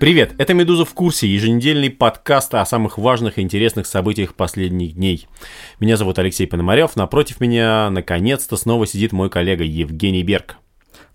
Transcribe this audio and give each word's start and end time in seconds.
Привет, 0.00 0.32
это 0.38 0.54
«Медуза 0.54 0.86
в 0.86 0.94
курсе», 0.94 1.28
еженедельный 1.28 1.90
подкаст 1.90 2.54
о 2.54 2.64
самых 2.64 2.96
важных 2.96 3.36
и 3.36 3.42
интересных 3.42 3.86
событиях 3.86 4.34
последних 4.34 4.94
дней. 4.94 5.28
Меня 5.78 5.98
зовут 5.98 6.18
Алексей 6.18 6.46
Пономарев, 6.46 6.96
напротив 6.96 7.38
меня 7.38 7.90
наконец-то 7.90 8.56
снова 8.56 8.86
сидит 8.86 9.12
мой 9.12 9.28
коллега 9.28 9.62
Евгений 9.62 10.22
Берг. 10.22 10.56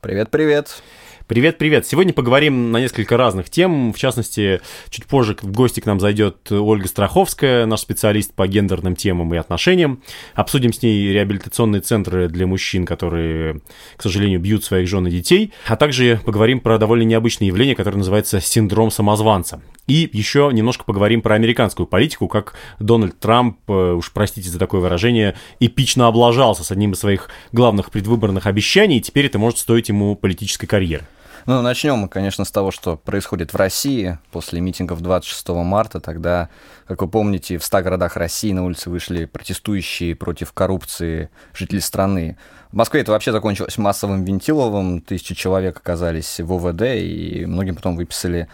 Привет-привет. 0.01 0.83
Привет-привет. 1.27 1.87
Сегодня 1.87 2.13
поговорим 2.13 2.71
на 2.71 2.77
несколько 2.77 3.17
разных 3.17 3.49
тем. 3.49 3.93
В 3.93 3.97
частности, 3.97 4.61
чуть 4.89 5.07
позже 5.07 5.35
в 5.41 5.51
гости 5.51 5.79
к 5.79 5.87
нам 5.87 5.99
зайдет 5.99 6.51
Ольга 6.51 6.87
Страховская, 6.87 7.65
наш 7.65 7.79
специалист 7.79 8.31
по 8.31 8.47
гендерным 8.47 8.95
темам 8.95 9.33
и 9.33 9.37
отношениям. 9.37 10.03
Обсудим 10.35 10.71
с 10.71 10.83
ней 10.83 11.11
реабилитационные 11.11 11.81
центры 11.81 12.29
для 12.29 12.45
мужчин, 12.45 12.85
которые, 12.85 13.61
к 13.97 14.03
сожалению, 14.03 14.39
бьют 14.39 14.63
своих 14.63 14.87
жен 14.87 15.07
и 15.07 15.09
детей. 15.11 15.51
А 15.65 15.75
также 15.75 16.21
поговорим 16.23 16.59
про 16.59 16.77
довольно 16.77 17.03
необычное 17.03 17.47
явление, 17.47 17.75
которое 17.75 17.97
называется 17.97 18.39
синдром 18.39 18.91
самозванца. 18.91 19.63
И 19.87 20.09
еще 20.11 20.49
немножко 20.51 20.83
поговорим 20.83 21.21
про 21.21 21.35
американскую 21.35 21.85
политику, 21.85 22.27
как 22.27 22.55
Дональд 22.79 23.19
Трамп, 23.19 23.57
э, 23.67 23.93
уж 23.93 24.11
простите 24.11 24.49
за 24.49 24.57
такое 24.57 24.81
выражение, 24.81 25.35
эпично 25.59 26.07
облажался 26.07 26.63
с 26.63 26.71
одним 26.71 26.93
из 26.93 26.99
своих 26.99 27.29
главных 27.51 27.91
предвыборных 27.91 28.47
обещаний, 28.47 28.97
и 28.97 29.01
теперь 29.01 29.27
это 29.27 29.37
может 29.37 29.59
стоить 29.59 29.89
ему 29.89 30.15
политической 30.15 30.65
карьеры. 30.67 31.05
Ну, 31.45 31.61
начнем 31.61 31.97
мы, 31.97 32.09
конечно, 32.09 32.43
с 32.43 32.51
того, 32.51 32.71
что 32.71 32.97
происходит 32.97 33.53
в 33.53 33.55
России 33.55 34.17
после 34.31 34.59
митингов 34.61 35.01
26 35.01 35.49
марта. 35.49 35.99
Тогда, 35.99 36.49
как 36.87 37.01
вы 37.01 37.07
помните, 37.07 37.57
в 37.57 37.63
100 37.63 37.81
городах 37.81 38.15
России 38.15 38.51
на 38.53 38.63
улицы 38.63 38.89
вышли 38.89 39.25
протестующие 39.25 40.15
против 40.15 40.53
коррупции 40.53 41.29
жители 41.53 41.79
страны. 41.79 42.37
В 42.71 42.75
Москве 42.75 43.01
это 43.01 43.11
вообще 43.11 43.31
закончилось 43.31 43.77
массовым 43.77 44.23
вентиловым. 44.23 45.01
Тысячи 45.01 45.33
человек 45.33 45.77
оказались 45.77 46.39
в 46.39 46.53
ОВД, 46.53 46.81
и 46.81 47.45
многим 47.47 47.75
потом 47.75 47.95
выписали 47.95 48.47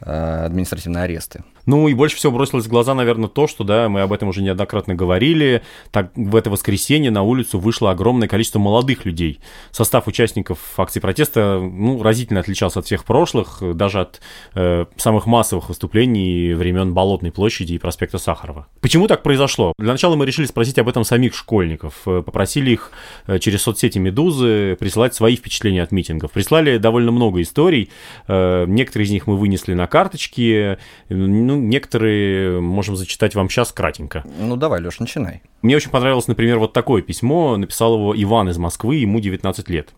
э, 0.00 0.44
административные 0.46 1.04
аресты. 1.04 1.44
Ну 1.66 1.88
и 1.88 1.94
больше 1.94 2.16
всего 2.16 2.32
бросилось 2.32 2.66
в 2.66 2.68
глаза, 2.68 2.94
наверное, 2.94 3.28
то, 3.28 3.48
что, 3.48 3.64
да, 3.64 3.88
мы 3.88 4.00
об 4.00 4.12
этом 4.12 4.28
уже 4.28 4.40
неоднократно 4.40 4.94
говорили, 4.94 5.62
так 5.90 6.12
в 6.14 6.36
это 6.36 6.48
воскресенье 6.48 7.10
на 7.10 7.22
улицу 7.22 7.58
вышло 7.58 7.90
огромное 7.90 8.28
количество 8.28 8.60
молодых 8.60 9.04
людей. 9.04 9.40
Состав 9.72 10.06
участников 10.06 10.58
акции 10.78 11.00
протеста, 11.00 11.58
ну, 11.60 12.02
разительно 12.02 12.40
отличался 12.40 12.78
от 12.78 12.86
всех 12.86 13.04
прошлых, 13.04 13.60
даже 13.74 14.02
от 14.02 14.20
э, 14.54 14.86
самых 14.96 15.26
массовых 15.26 15.68
выступлений 15.68 16.54
времен 16.54 16.94
Болотной 16.94 17.32
площади 17.32 17.75
и 17.76 17.78
проспекта 17.78 18.18
Сахарова. 18.18 18.66
Почему 18.80 19.06
так 19.06 19.22
произошло? 19.22 19.72
Для 19.78 19.92
начала 19.92 20.16
мы 20.16 20.26
решили 20.26 20.46
спросить 20.46 20.78
об 20.78 20.88
этом 20.88 21.04
самих 21.04 21.34
школьников. 21.34 22.02
Э, 22.06 22.22
попросили 22.24 22.72
их 22.72 22.90
э, 23.26 23.38
через 23.38 23.62
соцсети 23.62 23.98
«Медузы» 23.98 24.76
присылать 24.78 25.14
свои 25.14 25.36
впечатления 25.36 25.82
от 25.82 25.92
митингов. 25.92 26.32
Прислали 26.32 26.78
довольно 26.78 27.12
много 27.12 27.40
историй. 27.42 27.90
Э, 28.28 28.64
некоторые 28.66 29.06
из 29.06 29.10
них 29.10 29.26
мы 29.26 29.36
вынесли 29.36 29.74
на 29.74 29.86
карточки. 29.86 30.78
Ну, 31.08 31.56
некоторые 31.56 32.60
можем 32.60 32.96
зачитать 32.96 33.34
вам 33.34 33.48
сейчас 33.48 33.72
кратенько. 33.72 34.24
Ну, 34.38 34.56
давай, 34.56 34.80
Леш, 34.80 34.98
начинай. 34.98 35.42
Мне 35.62 35.76
очень 35.76 35.90
понравилось, 35.90 36.28
например, 36.28 36.58
вот 36.58 36.72
такое 36.72 37.02
письмо. 37.02 37.56
Написал 37.56 37.94
его 37.96 38.14
Иван 38.16 38.48
из 38.48 38.58
Москвы, 38.58 38.96
ему 38.96 39.20
19 39.20 39.68
лет. 39.68 39.90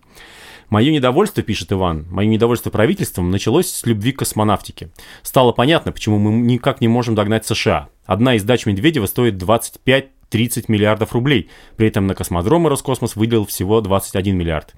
Мое 0.70 0.92
недовольство, 0.92 1.42
пишет 1.42 1.72
Иван, 1.72 2.06
мое 2.10 2.26
недовольство 2.26 2.68
правительством 2.68 3.30
началось 3.30 3.70
с 3.70 3.86
любви 3.86 4.12
к 4.12 4.18
космонавтике. 4.18 4.90
Стало 5.22 5.52
понятно, 5.52 5.92
почему 5.92 6.18
мы 6.18 6.32
никак 6.32 6.82
не 6.82 6.88
можем 6.88 7.14
догнать 7.14 7.46
США. 7.46 7.88
Одна 8.04 8.34
из 8.34 8.44
дач 8.44 8.66
Медведева 8.66 9.06
стоит 9.06 9.38
25 9.38 10.10
30 10.30 10.68
миллиардов 10.68 11.12
рублей. 11.12 11.50
При 11.76 11.88
этом 11.88 12.06
на 12.06 12.14
космодромы 12.14 12.68
Роскосмос 12.70 13.16
выделил 13.16 13.46
всего 13.46 13.80
21 13.80 14.36
миллиард. 14.36 14.74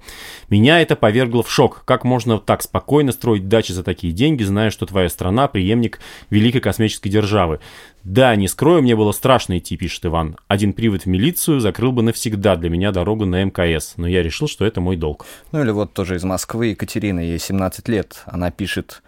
Меня 0.49 0.81
это 0.81 0.95
повергло 0.95 1.43
в 1.43 1.51
шок. 1.51 1.83
Как 1.85 2.03
можно 2.03 2.39
так 2.39 2.61
спокойно 2.61 3.11
строить 3.11 3.47
дачи 3.47 3.71
за 3.71 3.83
такие 3.83 4.13
деньги, 4.13 4.43
зная, 4.43 4.69
что 4.69 4.85
твоя 4.85 5.09
страна 5.09 5.47
преемник 5.47 5.99
великой 6.29 6.61
космической 6.61 7.09
державы? 7.09 7.59
Да, 8.03 8.35
не 8.35 8.47
скрою, 8.47 8.81
мне 8.81 8.95
было 8.95 9.11
страшно 9.11 9.57
идти, 9.57 9.77
пишет 9.77 10.05
Иван. 10.05 10.37
Один 10.47 10.73
привод 10.73 11.03
в 11.03 11.05
милицию 11.05 11.59
закрыл 11.59 11.91
бы 11.91 12.01
навсегда 12.01 12.55
для 12.55 12.69
меня 12.69 12.91
дорогу 12.91 13.25
на 13.25 13.43
МКС, 13.43 13.93
но 13.97 14.07
я 14.07 14.23
решил, 14.23 14.47
что 14.47 14.65
это 14.65 14.81
мой 14.81 14.95
долг. 14.95 15.25
Ну 15.51 15.61
или 15.61 15.69
вот 15.71 15.93
тоже 15.93 16.15
из 16.15 16.23
Москвы 16.23 16.67
Екатерина, 16.67 17.19
ей 17.19 17.37
17 17.37 17.87
лет. 17.89 18.23
Она 18.25 18.49
пишет, 18.49 19.03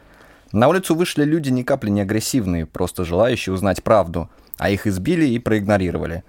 на 0.53 0.67
улицу 0.67 0.93
вышли 0.93 1.23
люди 1.23 1.49
ни 1.49 1.63
капли 1.63 1.89
не 1.89 2.01
агрессивные, 2.01 2.67
просто 2.67 3.05
желающие 3.05 3.53
узнать 3.53 3.81
правду, 3.81 4.29
а 4.59 4.69
их 4.69 4.85
избили 4.85 5.25
и 5.25 5.39
проигнорировали. 5.39 6.23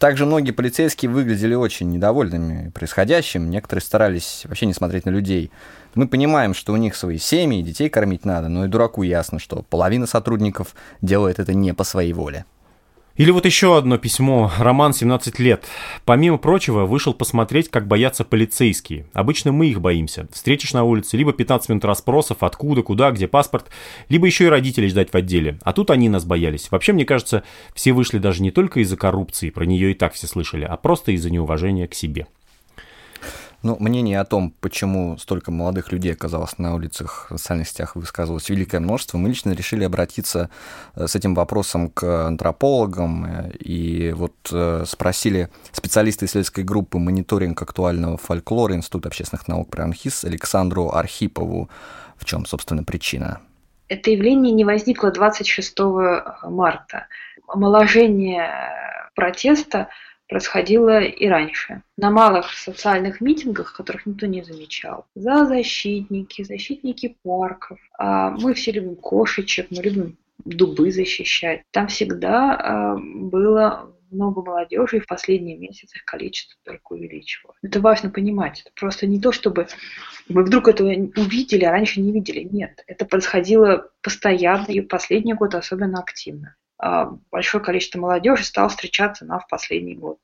Также 0.00 0.24
многие 0.24 0.52
полицейские 0.52 1.10
выглядели 1.10 1.54
очень 1.54 1.90
недовольными 1.90 2.70
происходящим, 2.70 3.50
некоторые 3.50 3.82
старались 3.82 4.46
вообще 4.46 4.64
не 4.64 4.72
смотреть 4.72 5.04
на 5.04 5.10
людей. 5.10 5.50
Мы 5.94 6.08
понимаем, 6.08 6.54
что 6.54 6.72
у 6.72 6.76
них 6.76 6.96
свои 6.96 7.18
семьи, 7.18 7.60
детей 7.60 7.90
кормить 7.90 8.24
надо, 8.24 8.48
но 8.48 8.64
и 8.64 8.68
дураку 8.68 9.02
ясно, 9.02 9.38
что 9.38 9.62
половина 9.68 10.06
сотрудников 10.06 10.74
делает 11.02 11.38
это 11.38 11.52
не 11.52 11.74
по 11.74 11.84
своей 11.84 12.14
воле. 12.14 12.46
Или 13.16 13.30
вот 13.30 13.44
еще 13.44 13.76
одно 13.76 13.98
письмо. 13.98 14.50
Роман 14.58 14.92
17 14.92 15.38
лет. 15.38 15.64
Помимо 16.04 16.38
прочего, 16.38 16.86
вышел 16.86 17.12
посмотреть, 17.12 17.68
как 17.68 17.86
боятся 17.86 18.24
полицейские. 18.24 19.06
Обычно 19.12 19.52
мы 19.52 19.66
их 19.66 19.80
боимся. 19.80 20.28
Встретишь 20.32 20.72
на 20.72 20.84
улице, 20.84 21.16
либо 21.16 21.32
15 21.32 21.68
минут 21.68 21.84
расспросов, 21.84 22.38
откуда, 22.42 22.82
куда, 22.82 23.10
где 23.10 23.28
паспорт, 23.28 23.66
либо 24.08 24.26
еще 24.26 24.44
и 24.44 24.48
родителей 24.48 24.88
ждать 24.88 25.12
в 25.12 25.14
отделе. 25.16 25.58
А 25.62 25.72
тут 25.72 25.90
они 25.90 26.08
нас 26.08 26.24
боялись. 26.24 26.70
Вообще, 26.70 26.92
мне 26.92 27.04
кажется, 27.04 27.42
все 27.74 27.92
вышли 27.92 28.18
даже 28.18 28.42
не 28.42 28.50
только 28.50 28.80
из-за 28.80 28.96
коррупции, 28.96 29.50
про 29.50 29.64
нее 29.64 29.90
и 29.90 29.94
так 29.94 30.14
все 30.14 30.26
слышали, 30.26 30.64
а 30.64 30.76
просто 30.76 31.12
из-за 31.12 31.30
неуважения 31.30 31.86
к 31.88 31.94
себе. 31.94 32.26
Ну, 33.62 33.76
мнение 33.78 34.18
о 34.18 34.24
том, 34.24 34.54
почему 34.60 35.18
столько 35.18 35.50
молодых 35.50 35.92
людей 35.92 36.14
оказалось 36.14 36.56
на 36.56 36.74
улицах 36.74 37.26
в 37.28 37.36
социальных 37.36 37.68
сетях, 37.68 37.94
высказывалось 37.94 38.48
великое 38.48 38.80
множество. 38.80 39.18
Мы 39.18 39.28
лично 39.28 39.50
решили 39.52 39.84
обратиться 39.84 40.48
э, 40.94 41.06
с 41.06 41.14
этим 41.14 41.34
вопросом 41.34 41.90
к 41.90 42.26
антропологам 42.26 43.26
э, 43.26 43.50
и 43.58 44.12
вот 44.12 44.32
э, 44.50 44.84
спросили 44.86 45.50
специалиста 45.72 46.24
исследовательской 46.24 46.64
группы 46.64 46.98
«Мониторинг 46.98 47.60
актуального 47.60 48.16
фольклора» 48.16 48.74
Института 48.74 49.08
общественных 49.08 49.46
наук 49.46 49.68
при 49.70 49.82
Александру 49.82 50.92
Архипову. 50.92 51.68
В 52.16 52.24
чем, 52.24 52.46
собственно, 52.46 52.82
причина? 52.82 53.40
Это 53.88 54.10
явление 54.10 54.52
не 54.52 54.64
возникло 54.64 55.10
26 55.10 55.78
марта. 56.44 57.08
Омоложение 57.46 58.48
протеста– 59.14 59.88
происходило 60.30 61.00
и 61.02 61.26
раньше. 61.26 61.82
На 61.96 62.10
малых 62.10 62.52
социальных 62.52 63.20
митингах, 63.20 63.76
которых 63.76 64.06
никто 64.06 64.26
не 64.26 64.42
замечал. 64.42 65.06
За 65.16 65.44
защитники, 65.44 66.44
защитники 66.44 67.16
парков. 67.22 67.78
А 67.98 68.30
мы 68.30 68.54
все 68.54 68.70
любим 68.70 68.94
кошечек, 68.94 69.66
мы 69.70 69.82
любим 69.82 70.16
дубы 70.44 70.92
защищать. 70.92 71.62
Там 71.72 71.88
всегда 71.88 72.54
а, 72.54 72.96
было 72.96 73.92
много 74.10 74.42
молодежи, 74.42 74.98
и 74.98 75.00
в 75.00 75.06
последние 75.06 75.56
месяцы 75.56 75.96
их 75.96 76.04
количество 76.04 76.58
только 76.64 76.92
увеличивалось. 76.92 77.58
Это 77.62 77.80
важно 77.80 78.10
понимать. 78.10 78.62
Это 78.62 78.72
просто 78.74 79.06
не 79.06 79.20
то, 79.20 79.32
чтобы 79.32 79.66
мы 80.28 80.44
вдруг 80.44 80.68
это 80.68 80.84
увидели, 80.84 81.64
а 81.64 81.72
раньше 81.72 82.00
не 82.00 82.12
видели. 82.12 82.48
Нет, 82.50 82.82
это 82.86 83.04
происходило 83.04 83.90
постоянно, 84.02 84.66
и 84.68 84.80
последний 84.80 85.34
год 85.34 85.54
особенно 85.54 86.00
активно. 86.00 86.56
А, 86.82 87.12
большое 87.30 87.62
количество 87.62 87.98
молодежи 87.98 88.42
стало 88.42 88.70
встречаться 88.70 89.26
на 89.26 89.38
в 89.38 89.46
последний 89.48 89.94
год. 89.94 90.18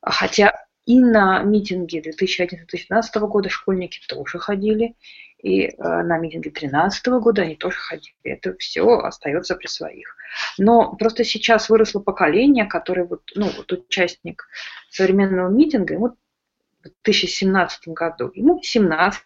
Хотя 0.00 0.66
и 0.86 1.00
на 1.00 1.42
митинги 1.42 2.00
2011-2012 2.00 3.26
года 3.26 3.48
школьники 3.48 4.00
тоже 4.08 4.38
ходили, 4.38 4.94
и 5.42 5.66
э, 5.66 5.72
на 5.78 6.18
митинги 6.18 6.48
2013 6.48 7.06
года 7.08 7.42
они 7.42 7.56
тоже 7.56 7.76
ходили. 7.76 8.14
Это 8.22 8.54
все 8.56 8.98
остается 8.98 9.56
при 9.56 9.66
своих. 9.66 10.16
Но 10.58 10.94
просто 10.94 11.24
сейчас 11.24 11.68
выросло 11.68 12.00
поколение, 12.00 12.66
которое 12.66 13.04
вот, 13.04 13.22
ну, 13.34 13.50
вот 13.56 13.72
участник 13.72 14.48
современного 14.90 15.48
митинга, 15.48 15.94
ему 15.94 16.08
в 16.08 16.88
2017 17.04 17.88
году, 17.88 18.30
ему 18.34 18.62
17 18.62 19.20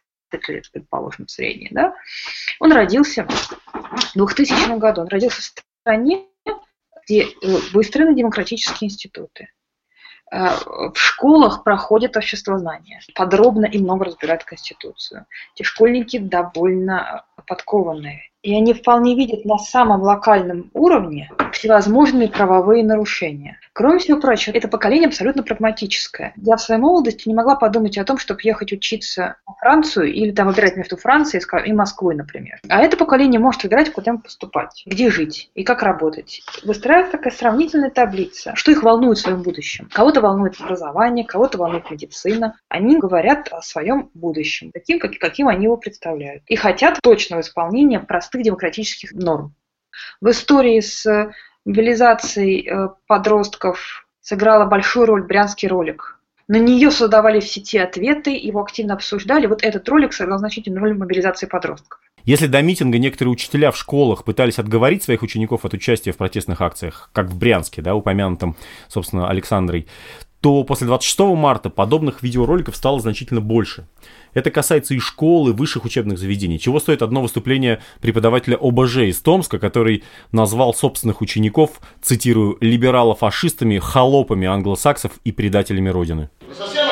лет, 0.49 0.71
предположим, 0.73 1.29
средний, 1.29 1.69
да, 1.71 1.95
он 2.59 2.73
родился 2.73 3.29
в 3.29 4.15
2000 4.15 4.79
году, 4.79 5.03
он 5.03 5.09
родился 5.09 5.43
в 5.43 5.55
стране, 5.83 6.25
где 7.07 7.29
выстроены 7.73 8.15
демократические 8.15 8.89
институты. 8.89 9.49
Э, 10.31 10.57
в 10.93 10.97
школах 10.97 11.65
проходит 11.65 12.17
обществознание. 12.17 13.01
Подробно 13.15 13.67
и 13.67 13.79
много 13.79 14.07
разбирают 14.07 14.45
Конституцию. 14.45 15.27
Эти 15.55 15.63
школьники 15.63 16.19
довольно 16.19 17.25
подкованные. 17.47 18.31
И 18.45 18.55
они 18.55 18.75
вполне 18.75 19.17
видят 19.17 19.47
на 19.47 19.57
самом 19.57 20.03
локальном 20.03 20.71
уровне 20.75 21.31
всевозможные 21.53 22.29
правовые 22.29 22.85
нарушения. 22.85 23.59
Кроме 23.73 23.99
всего 23.99 24.21
прочего, 24.21 24.55
это 24.55 24.69
поколение 24.69 25.09
абсолютно 25.09 25.43
прагматическое. 25.43 26.35
Я 26.37 26.57
в 26.57 26.61
своей 26.61 26.81
молодости 26.81 27.27
не 27.27 27.35
могла 27.35 27.57
подумать 27.57 27.97
о 27.97 28.05
том, 28.05 28.19
чтобы 28.19 28.41
ехать 28.43 28.71
учиться 28.73 29.37
в 29.47 29.59
Францию 29.61 30.13
или 30.13 30.31
там 30.31 30.49
выбирать 30.49 30.77
между 30.77 30.99
Францией 30.99 31.43
и 31.67 31.73
Москвой, 31.73 32.15
например. 32.15 32.61
А 32.69 32.83
это 32.83 32.99
поколение 32.99 33.41
может 33.41 33.63
выбирать, 33.63 33.91
куда 33.93 34.11
им 34.11 34.19
поступать, 34.19 34.83
где 34.85 35.11
жить 35.11 35.51
и 35.55 35.65
как 35.65 35.83
работать. 35.83 36.43
Выстраивается 36.65 37.13
такая 37.17 37.33
сравнительная 37.33 37.91
таблица, 37.91 38.53
что 38.57 38.71
их 38.71 38.83
волнует 38.83 39.17
в 39.17 39.23
своем 39.23 39.43
будущем. 39.43 39.89
Кого-то 39.91 40.21
волнует 40.21 40.61
образование, 40.61 41.25
кого-то 41.25 41.57
волнует 41.57 41.91
медицина. 41.91 42.57
Они 42.69 42.99
говорят 42.99 43.49
о 43.53 43.63
своем 43.63 44.11
будущем, 44.13 44.71
таким, 44.71 44.99
каким 44.99 45.49
они 45.49 45.65
его 45.65 45.79
представляют. 45.79 46.43
И 46.47 46.57
хотят 46.57 47.01
точного 47.01 47.41
исполнения 47.41 48.01
простых 48.01 48.34
демократических 48.43 49.13
норм. 49.13 49.55
В 50.21 50.31
истории 50.31 50.81
с 50.81 51.33
мобилизацией 51.65 52.69
э, 52.69 52.89
подростков 53.07 54.07
сыграла 54.21 54.65
большую 54.67 55.07
роль 55.07 55.23
брянский 55.23 55.69
ролик. 55.69 56.19
На 56.47 56.59
нее 56.59 56.91
создавали 56.91 57.41
в 57.41 57.49
сети 57.49 57.79
ответы, 57.79 58.31
его 58.31 58.61
активно 58.63 58.95
обсуждали. 58.95 59.47
Вот 59.47 59.63
этот 59.63 59.89
ролик 59.89 60.13
сыграл 60.13 60.39
значительную 60.39 60.83
роль 60.83 60.95
в 60.95 60.99
мобилизации 60.99 61.47
подростков. 61.47 62.01
Если 62.25 62.47
до 62.47 62.63
митинга 62.63 62.99
некоторые 62.99 63.33
учителя 63.33 63.71
в 63.71 63.77
школах 63.77 64.25
пытались 64.25 64.59
отговорить 64.59 65.03
своих 65.03 65.23
учеников 65.23 65.65
от 65.65 65.75
участия 65.75 66.13
в 66.13 66.17
протестных 66.17 66.61
акциях, 66.61 67.11
как 67.13 67.27
в 67.27 67.39
Брянске, 67.39 67.83
да, 67.83 67.95
упомянутом, 67.95 68.57
собственно, 68.89 69.29
Александрой, 69.29 69.89
то 70.45 70.63
после 70.63 70.87
26 70.87 71.21
марта 71.21 71.71
подобных 71.71 72.23
видеороликов 72.23 72.77
стало 72.77 73.01
значительно 73.01 73.41
больше. 73.41 73.89
Это 74.35 74.51
касается 74.51 74.93
и 74.93 74.99
школ, 74.99 75.49
и 75.49 75.53
высших 75.53 75.87
учебных 75.87 76.19
заведений. 76.19 76.61
Чего 76.61 76.81
стоит 76.81 77.01
одно 77.01 77.23
выступление 77.23 77.81
преподавателя 78.03 78.59
ОБЖ 78.61 79.09
из 79.09 79.21
Томска, 79.21 79.59
который 79.59 80.05
назвал 80.33 80.75
собственных 80.75 81.23
учеников, 81.23 81.81
цитирую, 82.03 82.59
либерало-фашистами, 82.61 83.79
холопами 83.79 84.47
англосаксов 84.47 85.13
и 85.25 85.33
предателями 85.33 85.89
Родины. 85.89 86.29
Вы 86.47 86.55
совсем 86.55 86.85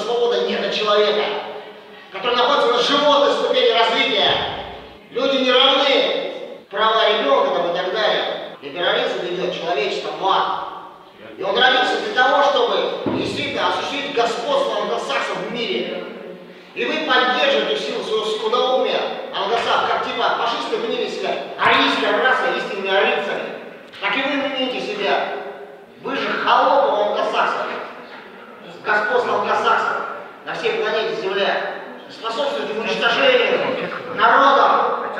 свобода 0.00 0.40
дать, 0.60 0.74
что 0.74 0.94
ли? 0.96 1.24
Которые 2.12 2.36
находятся 2.36 2.59
Люди 5.10 5.38
не 5.38 5.52
равны. 5.52 6.32
Права 6.70 7.08
ребенка 7.08 7.50
там 7.50 7.70
и 7.72 7.76
так 7.76 7.92
далее. 7.92 8.56
Либерализм 8.62 9.22
ведет 9.22 9.52
человечество 9.54 10.12
в 10.20 10.26
ад. 10.26 10.64
И 11.36 11.42
он 11.42 11.58
родился 11.58 12.00
для 12.04 12.14
того, 12.14 12.44
чтобы 12.44 13.18
действительно 13.18 13.68
осуществить 13.68 14.14
господство 14.14 14.82
англосаксов 14.82 15.36
в 15.48 15.52
мире. 15.52 16.04
И 16.74 16.84
вы 16.84 17.06
поддерживаете 17.06 17.82
силу 17.82 18.04
своего 18.04 18.24
скудоумия 18.24 19.00
англосаксов, 19.34 19.90
как 19.90 20.06
типа 20.06 20.36
фашисты 20.38 20.76
мнили 20.76 21.08
себя 21.08 21.34
арийская 21.58 22.22
раса, 22.22 22.52
истинными 22.56 22.94
арийцами. 22.94 23.42
Так 24.00 24.16
и 24.16 24.22
вы 24.22 24.48
мните 24.48 24.80
себя. 24.80 25.32
Вы 26.02 26.14
же 26.14 26.28
холопы 26.28 27.02
англосаксов. 27.02 27.66
Господство 28.84 29.40
англосаксов 29.40 29.96
на 30.46 30.54
всей 30.54 30.74
планете 30.74 31.20
Земля 31.20 31.79
способствует 32.12 32.70
уничтожению 32.76 33.88
народа, 34.14 35.10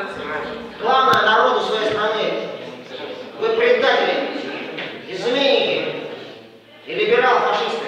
главное 0.81 1.23
народу 1.23 1.61
своей 1.61 1.91
страны. 1.91 2.49
Вы 3.39 3.49
предатели, 3.51 4.29
изменники 5.09 6.07
и 6.87 6.95
либерал-фашисты. 6.95 7.87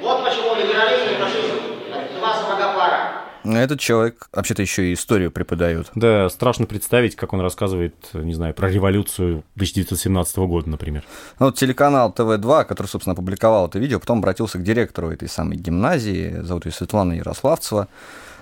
Вот 0.00 0.24
почему 0.24 0.54
либерализм 0.54 1.10
и 1.10 1.22
фашизм– 1.22 1.60
два 2.18 2.34
сапога 2.34 2.72
пара. 2.72 3.19
Этот 3.44 3.80
человек 3.80 4.28
вообще-то 4.32 4.62
еще 4.62 4.90
и 4.90 4.94
историю 4.94 5.30
преподает. 5.30 5.90
Да, 5.94 6.28
страшно 6.28 6.66
представить, 6.66 7.16
как 7.16 7.32
он 7.32 7.40
рассказывает, 7.40 7.94
не 8.12 8.34
знаю, 8.34 8.54
про 8.54 8.70
революцию 8.70 9.44
1917 9.54 10.36
года, 10.38 10.68
например. 10.68 11.04
Ну, 11.38 11.46
вот 11.46 11.56
телеканал 11.56 12.12
ТВ-2, 12.12 12.64
который, 12.64 12.86
собственно, 12.86 13.14
опубликовал 13.14 13.68
это 13.68 13.78
видео, 13.78 13.98
потом 13.98 14.18
обратился 14.18 14.58
к 14.58 14.62
директору 14.62 15.10
этой 15.10 15.28
самой 15.28 15.56
гимназии, 15.56 16.40
зовут 16.42 16.66
ее 16.66 16.72
Светлана 16.72 17.14
Ярославцева. 17.14 17.88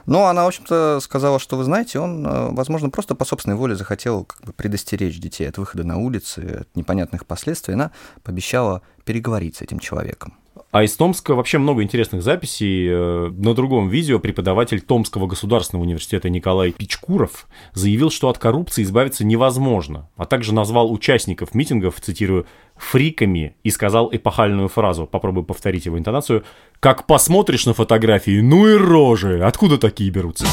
Но 0.07 0.27
она, 0.27 0.45
в 0.45 0.49
общем-то, 0.49 1.01
сказала, 1.03 1.39
что, 1.39 1.59
вы 1.59 1.65
знаете, 1.65 1.99
он, 1.99 2.27
э, 2.27 2.49
возможно, 2.53 2.89
просто 2.89 3.15
по 3.15 3.27
собственной 3.27 3.57
воле 3.57 3.77
захотел 3.77 4.25
как 4.25 4.43
бы 4.43 4.53
предостеречь 4.55 5.21
детей 5.21 5.47
от 5.47 5.59
выхода 5.59 5.85
на 5.85 5.99
улицы, 5.99 6.61
от 6.63 6.77
непонятных 6.77 7.27
последствий. 7.27 7.75
Она 7.75 7.91
пообещала 8.23 8.81
переговорить 9.05 9.57
с 9.57 9.63
этим 9.63 9.79
человеком. 9.79 10.35
А 10.71 10.83
из 10.85 10.97
Томска 10.97 11.35
вообще 11.35 11.59
много 11.59 11.83
интересных 11.83 12.23
записей. 12.23 12.89
Э, 12.89 13.31
на 13.31 13.55
другом 13.55 13.89
видео 13.89 14.19
преподаватель 14.19 14.81
Томского 14.81 15.27
государственного 15.27 15.85
университета 15.85 16.29
Николай 16.31 16.73
Пичкуров 16.73 17.47
заявил, 17.73 18.11
что 18.11 18.29
от 18.29 18.39
коррупции 18.39 18.83
избавиться 18.83 19.25
невозможно, 19.25 20.09
а 20.17 20.27
также 20.27 20.55
назвал 20.55 20.93
участников 20.93 21.55
митингов, 21.55 22.01
цитирую, 22.01 22.47
фриками 22.77 23.57
и 23.65 23.71
сказал 23.71 24.09
эпохальную 24.13 24.69
фразу, 24.69 25.07
попробую 25.07 25.45
повторить 25.45 25.87
его 25.87 25.99
интонацию, 25.99 26.45
«Как 26.81 27.07
посмотришь 27.07 27.67
на 27.67 27.75
фотографии, 27.75 28.41
ну 28.41 28.69
и 28.69 28.75
рожи, 28.75 29.41
откуда 29.43 29.79
такие 29.79 30.11
берутся?» 30.11 30.47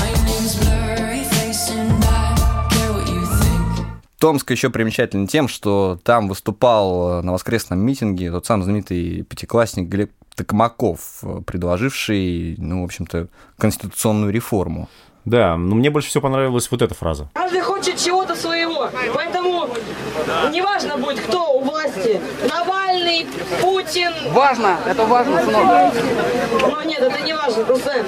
Томск 4.26 4.50
еще 4.50 4.72
примечателен 4.72 5.28
тем, 5.28 5.48
что 5.48 6.00
там 6.02 6.28
выступал 6.28 7.22
на 7.22 7.32
воскресном 7.32 7.78
митинге 7.78 8.32
тот 8.32 8.44
самый 8.44 8.64
знаменитый 8.64 9.22
пятиклассник 9.22 9.88
Глеб 9.88 10.12
Токмаков, 10.36 11.22
предложивший, 11.46 12.56
ну, 12.58 12.82
в 12.82 12.86
общем-то, 12.86 13.28
конституционную 13.60 14.34
реформу. 14.34 14.90
Да, 15.26 15.58
но 15.58 15.76
мне 15.76 15.92
больше 15.92 16.10
всего 16.10 16.24
понравилась 16.24 16.72
вот 16.72 16.82
эта 16.82 16.96
фраза. 16.96 17.30
Каждый 17.36 17.62
хочет 17.62 17.98
чего-то 17.98 18.36
своего, 18.36 18.90
поэтому 19.14 19.70
неважно 20.52 20.98
будет, 20.98 21.20
кто 21.20 21.60
у 21.60 21.60
власти. 21.64 22.20
Навальный, 22.50 23.28
Путин. 23.62 24.12
Важно, 24.32 24.80
это 24.88 25.06
важно, 25.06 25.46
сынок. 25.46 25.94
Но 26.62 26.82
нет, 26.82 27.00
это 27.00 27.22
не 27.22 27.36
важно, 27.36 27.64
Руслан. 27.64 28.08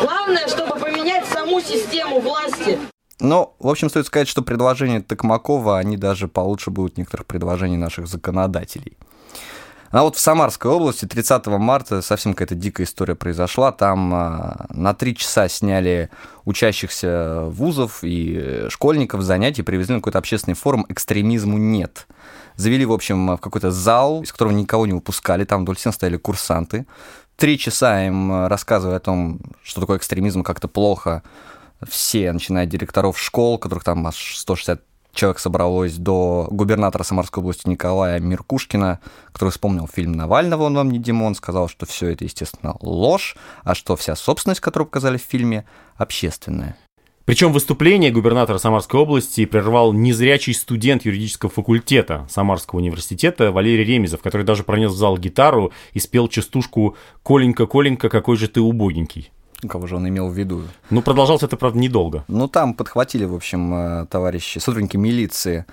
Главное, 0.00 0.48
чтобы 0.48 0.80
поменять 0.80 1.26
саму 1.26 1.60
систему 1.60 2.18
власти. 2.20 2.78
Но, 3.20 3.54
в 3.58 3.68
общем, 3.68 3.90
стоит 3.90 4.06
сказать, 4.06 4.28
что 4.28 4.42
предложения 4.42 5.00
Токмакова, 5.00 5.78
они 5.78 5.96
даже 5.96 6.26
получше 6.26 6.70
будут 6.70 6.96
некоторых 6.96 7.26
предложений 7.26 7.76
наших 7.76 8.06
законодателей. 8.08 8.96
А 9.90 10.04
вот 10.04 10.16
в 10.16 10.20
Самарской 10.20 10.70
области 10.70 11.04
30 11.04 11.46
марта 11.46 12.00
совсем 12.00 12.32
какая-то 12.32 12.54
дикая 12.54 12.84
история 12.84 13.16
произошла. 13.16 13.72
Там 13.72 14.14
а, 14.14 14.66
на 14.70 14.94
три 14.94 15.16
часа 15.16 15.48
сняли 15.48 16.10
учащихся 16.44 17.42
вузов 17.48 17.98
и 18.02 18.66
школьников 18.68 19.22
занятий, 19.22 19.62
привезли 19.62 19.94
на 19.94 20.00
какой-то 20.00 20.18
общественный 20.18 20.54
форум 20.54 20.86
«Экстремизму 20.88 21.58
нет». 21.58 22.06
Завели, 22.54 22.86
в 22.86 22.92
общем, 22.92 23.36
в 23.36 23.38
какой-то 23.38 23.72
зал, 23.72 24.22
из 24.22 24.30
которого 24.30 24.52
никого 24.52 24.86
не 24.86 24.92
выпускали, 24.92 25.44
там 25.44 25.62
вдоль 25.62 25.76
стен 25.76 25.92
стояли 25.92 26.18
курсанты. 26.18 26.86
Три 27.36 27.58
часа 27.58 28.06
им 28.06 28.46
рассказывая 28.46 28.98
о 28.98 29.00
том, 29.00 29.40
что 29.64 29.80
такое 29.80 29.98
экстремизм, 29.98 30.44
как-то 30.44 30.68
плохо, 30.68 31.22
все, 31.88 32.32
начиная 32.32 32.64
от 32.64 32.70
директоров 32.70 33.18
школ, 33.18 33.58
которых 33.58 33.84
там 33.84 34.06
аж 34.06 34.36
160 34.36 34.82
человек 35.12 35.38
собралось, 35.38 35.94
до 35.94 36.46
губернатора 36.50 37.02
Самарской 37.02 37.42
области 37.42 37.68
Николая 37.68 38.20
Миркушкина, 38.20 39.00
который 39.32 39.50
вспомнил 39.50 39.88
фильм 39.88 40.12
Навального 40.12 40.64
«Он 40.64 40.74
вам 40.74 40.90
не 40.90 40.98
Димон», 40.98 41.34
сказал, 41.34 41.68
что 41.68 41.86
все 41.86 42.08
это, 42.08 42.24
естественно, 42.24 42.76
ложь, 42.80 43.36
а 43.64 43.74
что 43.74 43.96
вся 43.96 44.16
собственность, 44.16 44.60
которую 44.60 44.86
показали 44.86 45.18
в 45.18 45.22
фильме, 45.22 45.64
общественная. 45.96 46.76
Причем 47.24 47.52
выступление 47.52 48.10
губернатора 48.10 48.58
Самарской 48.58 48.98
области 48.98 49.44
прервал 49.44 49.92
незрячий 49.92 50.52
студент 50.52 51.04
юридического 51.04 51.50
факультета 51.50 52.26
Самарского 52.28 52.80
университета 52.80 53.52
Валерий 53.52 53.84
Ремезов, 53.84 54.20
который 54.20 54.42
даже 54.42 54.64
пронес 54.64 54.90
в 54.90 54.96
зал 54.96 55.16
гитару 55.16 55.70
и 55.92 56.00
спел 56.00 56.26
частушку 56.26 56.96
«Коленька, 57.22 57.66
Коленька, 57.66 58.08
какой 58.08 58.36
же 58.36 58.48
ты 58.48 58.60
убогенький». 58.60 59.30
Кого 59.68 59.86
же 59.86 59.96
он 59.96 60.08
имел 60.08 60.28
в 60.28 60.34
виду? 60.34 60.62
Ну, 60.90 61.02
продолжалось 61.02 61.42
это, 61.42 61.56
правда, 61.56 61.78
недолго. 61.78 62.24
Ну, 62.28 62.48
там 62.48 62.74
подхватили, 62.74 63.24
в 63.24 63.34
общем, 63.34 63.74
э, 63.74 64.06
товарищи, 64.06 64.58
сотрудники 64.58 64.96
милиции 64.96 65.66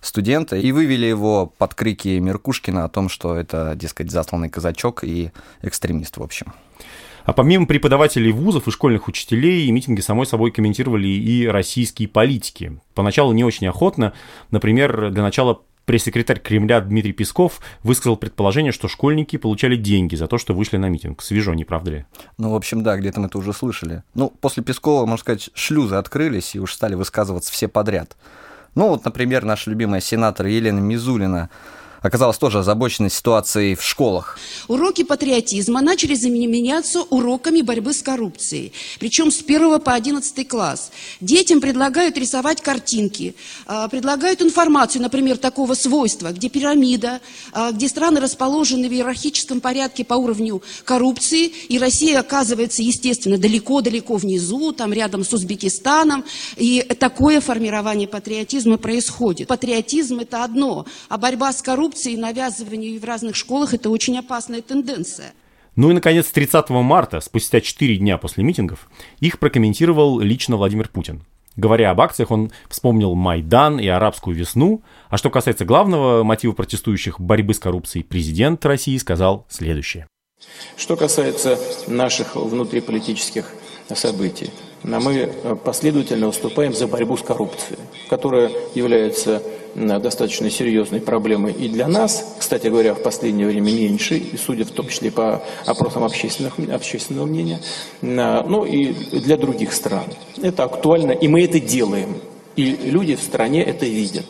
студента 0.00 0.56
и 0.56 0.72
вывели 0.72 1.06
его 1.06 1.52
под 1.58 1.74
крики 1.74 2.18
Меркушкина 2.18 2.84
о 2.84 2.88
том, 2.88 3.08
что 3.08 3.34
это, 3.34 3.74
дескать, 3.74 4.10
засланный 4.10 4.50
казачок 4.50 5.04
и 5.04 5.32
экстремист, 5.62 6.16
в 6.16 6.22
общем. 6.22 6.52
А 7.24 7.32
помимо 7.32 7.66
преподавателей 7.66 8.32
вузов 8.32 8.68
и 8.68 8.70
школьных 8.70 9.08
учителей, 9.08 9.70
митинги, 9.70 10.00
самой 10.00 10.26
собой, 10.26 10.50
комментировали 10.50 11.08
и 11.08 11.46
российские 11.46 12.06
политики. 12.06 12.78
Поначалу 12.94 13.32
не 13.32 13.44
очень 13.44 13.66
охотно. 13.66 14.12
Например, 14.50 15.10
для 15.10 15.22
начала 15.22 15.62
Пресс-секретарь 15.84 16.40
Кремля 16.40 16.80
Дмитрий 16.80 17.12
Песков 17.12 17.60
высказал 17.82 18.16
предположение, 18.16 18.72
что 18.72 18.88
школьники 18.88 19.36
получали 19.36 19.76
деньги 19.76 20.16
за 20.16 20.26
то, 20.26 20.38
что 20.38 20.54
вышли 20.54 20.78
на 20.78 20.88
митинг. 20.88 21.22
Свежо, 21.22 21.52
не 21.52 21.64
правда 21.64 21.90
ли? 21.90 22.04
Ну, 22.38 22.50
в 22.50 22.54
общем, 22.54 22.82
да, 22.82 22.96
где-то 22.96 23.20
мы 23.20 23.26
это 23.26 23.36
уже 23.36 23.52
слышали. 23.52 24.02
Ну, 24.14 24.30
после 24.40 24.62
Пескова, 24.62 25.04
можно 25.04 25.18
сказать, 25.18 25.50
шлюзы 25.54 25.96
открылись, 25.96 26.54
и 26.54 26.60
уж 26.60 26.72
стали 26.72 26.94
высказываться 26.94 27.52
все 27.52 27.68
подряд. 27.68 28.16
Ну, 28.74 28.88
вот, 28.88 29.04
например, 29.04 29.44
наша 29.44 29.70
любимая 29.70 30.00
сенатор 30.00 30.46
Елена 30.46 30.80
Мизулина 30.80 31.50
оказалась 32.04 32.36
тоже 32.36 32.58
озабочена 32.58 33.08
ситуацией 33.08 33.74
в 33.74 33.82
школах. 33.82 34.38
Уроки 34.68 35.04
патриотизма 35.04 35.80
начали 35.80 36.14
заменяться 36.14 37.00
уроками 37.00 37.62
борьбы 37.62 37.94
с 37.94 38.02
коррупцией. 38.02 38.74
Причем 39.00 39.30
с 39.30 39.40
1 39.40 39.80
по 39.80 39.94
11 39.94 40.46
класс. 40.46 40.90
Детям 41.22 41.62
предлагают 41.62 42.18
рисовать 42.18 42.60
картинки, 42.60 43.34
а, 43.66 43.88
предлагают 43.88 44.42
информацию, 44.42 45.00
например, 45.00 45.38
такого 45.38 45.72
свойства, 45.72 46.30
где 46.30 46.50
пирамида, 46.50 47.20
а, 47.52 47.72
где 47.72 47.88
страны 47.88 48.20
расположены 48.20 48.86
в 48.90 48.92
иерархическом 48.92 49.62
порядке 49.62 50.04
по 50.04 50.14
уровню 50.14 50.62
коррупции, 50.84 51.46
и 51.46 51.78
Россия 51.78 52.20
оказывается, 52.20 52.82
естественно, 52.82 53.38
далеко-далеко 53.38 54.16
внизу, 54.16 54.72
там 54.72 54.92
рядом 54.92 55.24
с 55.24 55.32
Узбекистаном, 55.32 56.22
и 56.58 56.82
такое 56.82 57.40
формирование 57.40 58.06
патриотизма 58.06 58.76
происходит. 58.76 59.48
Патриотизм– 59.48 60.18
это 60.20 60.44
одно, 60.44 60.84
а 61.08 61.16
борьба 61.16 61.50
с 61.50 61.62
коррупцией 61.62 61.93
и 62.06 62.16
навязывание 62.16 62.98
в 62.98 63.04
разных 63.04 63.36
школах– 63.36 63.74
это 63.74 63.90
очень 63.90 64.18
опасная 64.18 64.62
тенденция. 64.62 65.32
Ну 65.76 65.90
и, 65.90 65.94
наконец, 65.94 66.26
30 66.26 66.70
марта, 66.70 67.20
спустя 67.20 67.60
4 67.60 67.96
дня 67.96 68.18
после 68.18 68.44
митингов, 68.44 68.88
их 69.20 69.38
прокомментировал 69.38 70.20
лично 70.20 70.56
Владимир 70.56 70.88
Путин. 70.88 71.24
Говоря 71.56 71.90
об 71.90 72.00
акциях, 72.00 72.30
он 72.30 72.50
вспомнил 72.68 73.14
Майдан 73.14 73.78
и 73.78 73.86
арабскую 73.86 74.36
весну. 74.36 74.82
А 75.08 75.16
что 75.16 75.30
касается 75.30 75.64
главного 75.64 76.24
мотива 76.24 76.52
протестующих 76.52 77.20
борьбы 77.20 77.54
с 77.54 77.58
коррупцией, 77.58 78.04
президент 78.04 78.64
России 78.66 78.96
сказал 78.98 79.46
следующее. 79.48 80.06
Что 80.76 80.96
касается 80.96 81.58
наших 81.86 82.36
внутриполитических 82.36 83.52
событий, 83.94 84.50
мы 84.82 85.32
последовательно 85.64 86.26
выступаем 86.26 86.74
за 86.74 86.86
борьбу 86.86 87.16
с 87.16 87.22
коррупцией, 87.22 87.78
которая 88.10 88.50
является 88.74 89.42
достаточно 89.74 90.50
серьезной 90.50 91.00
проблемой 91.00 91.52
и 91.52 91.68
для 91.68 91.88
нас, 91.88 92.36
кстати 92.38 92.68
говоря, 92.68 92.94
в 92.94 93.02
последнее 93.02 93.46
время 93.46 93.72
меньше, 93.72 94.16
и 94.16 94.36
судя 94.36 94.64
в 94.64 94.70
том 94.70 94.88
числе 94.88 95.10
по 95.10 95.42
опросам 95.66 96.04
общественных, 96.04 96.58
общественного 96.72 97.26
мнения, 97.26 97.60
ну 98.00 98.64
и 98.64 98.92
для 99.20 99.36
других 99.36 99.72
стран. 99.72 100.04
Это 100.40 100.64
актуально, 100.64 101.12
и 101.12 101.28
мы 101.28 101.44
это 101.44 101.60
делаем. 101.60 102.16
И 102.56 102.70
люди 102.70 103.16
в 103.16 103.20
стране 103.20 103.64
это 103.64 103.84
видят. 103.84 104.26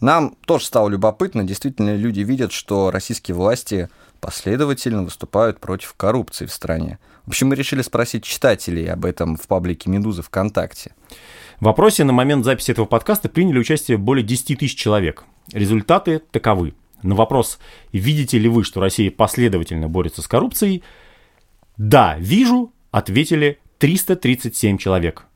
Нам 0.00 0.36
тоже 0.46 0.66
стало 0.66 0.88
любопытно, 0.88 1.42
действительно 1.42 1.96
люди 1.96 2.20
видят, 2.20 2.52
что 2.52 2.90
российские 2.90 3.34
власти 3.34 3.88
последовательно 4.20 5.02
выступают 5.02 5.58
против 5.58 5.94
коррупции 5.94 6.46
в 6.46 6.52
стране. 6.52 6.98
В 7.24 7.30
общем, 7.30 7.48
мы 7.48 7.56
решили 7.56 7.82
спросить 7.82 8.22
читателей 8.22 8.92
об 8.92 9.04
этом 9.04 9.36
в 9.36 9.46
паблике 9.48 9.90
«Медузы» 9.90 10.22
ВКонтакте. 10.22 10.92
В 11.60 11.64
вопросе 11.64 12.04
на 12.04 12.12
момент 12.12 12.44
записи 12.44 12.70
этого 12.70 12.84
подкаста 12.84 13.30
приняли 13.30 13.58
участие 13.58 13.96
более 13.96 14.24
10 14.24 14.58
тысяч 14.58 14.76
человек. 14.76 15.24
Результаты 15.52 16.20
таковы. 16.30 16.74
На 17.02 17.14
вопрос, 17.14 17.58
видите 17.92 18.38
ли 18.38 18.48
вы, 18.48 18.62
что 18.62 18.80
Россия 18.80 19.10
последовательно 19.10 19.88
борется 19.88 20.20
с 20.20 20.28
коррупцией, 20.28 20.82
да, 21.78 22.16
вижу, 22.18 22.72
ответили 22.90 23.58
337 23.78 24.76
человек. 24.76 25.26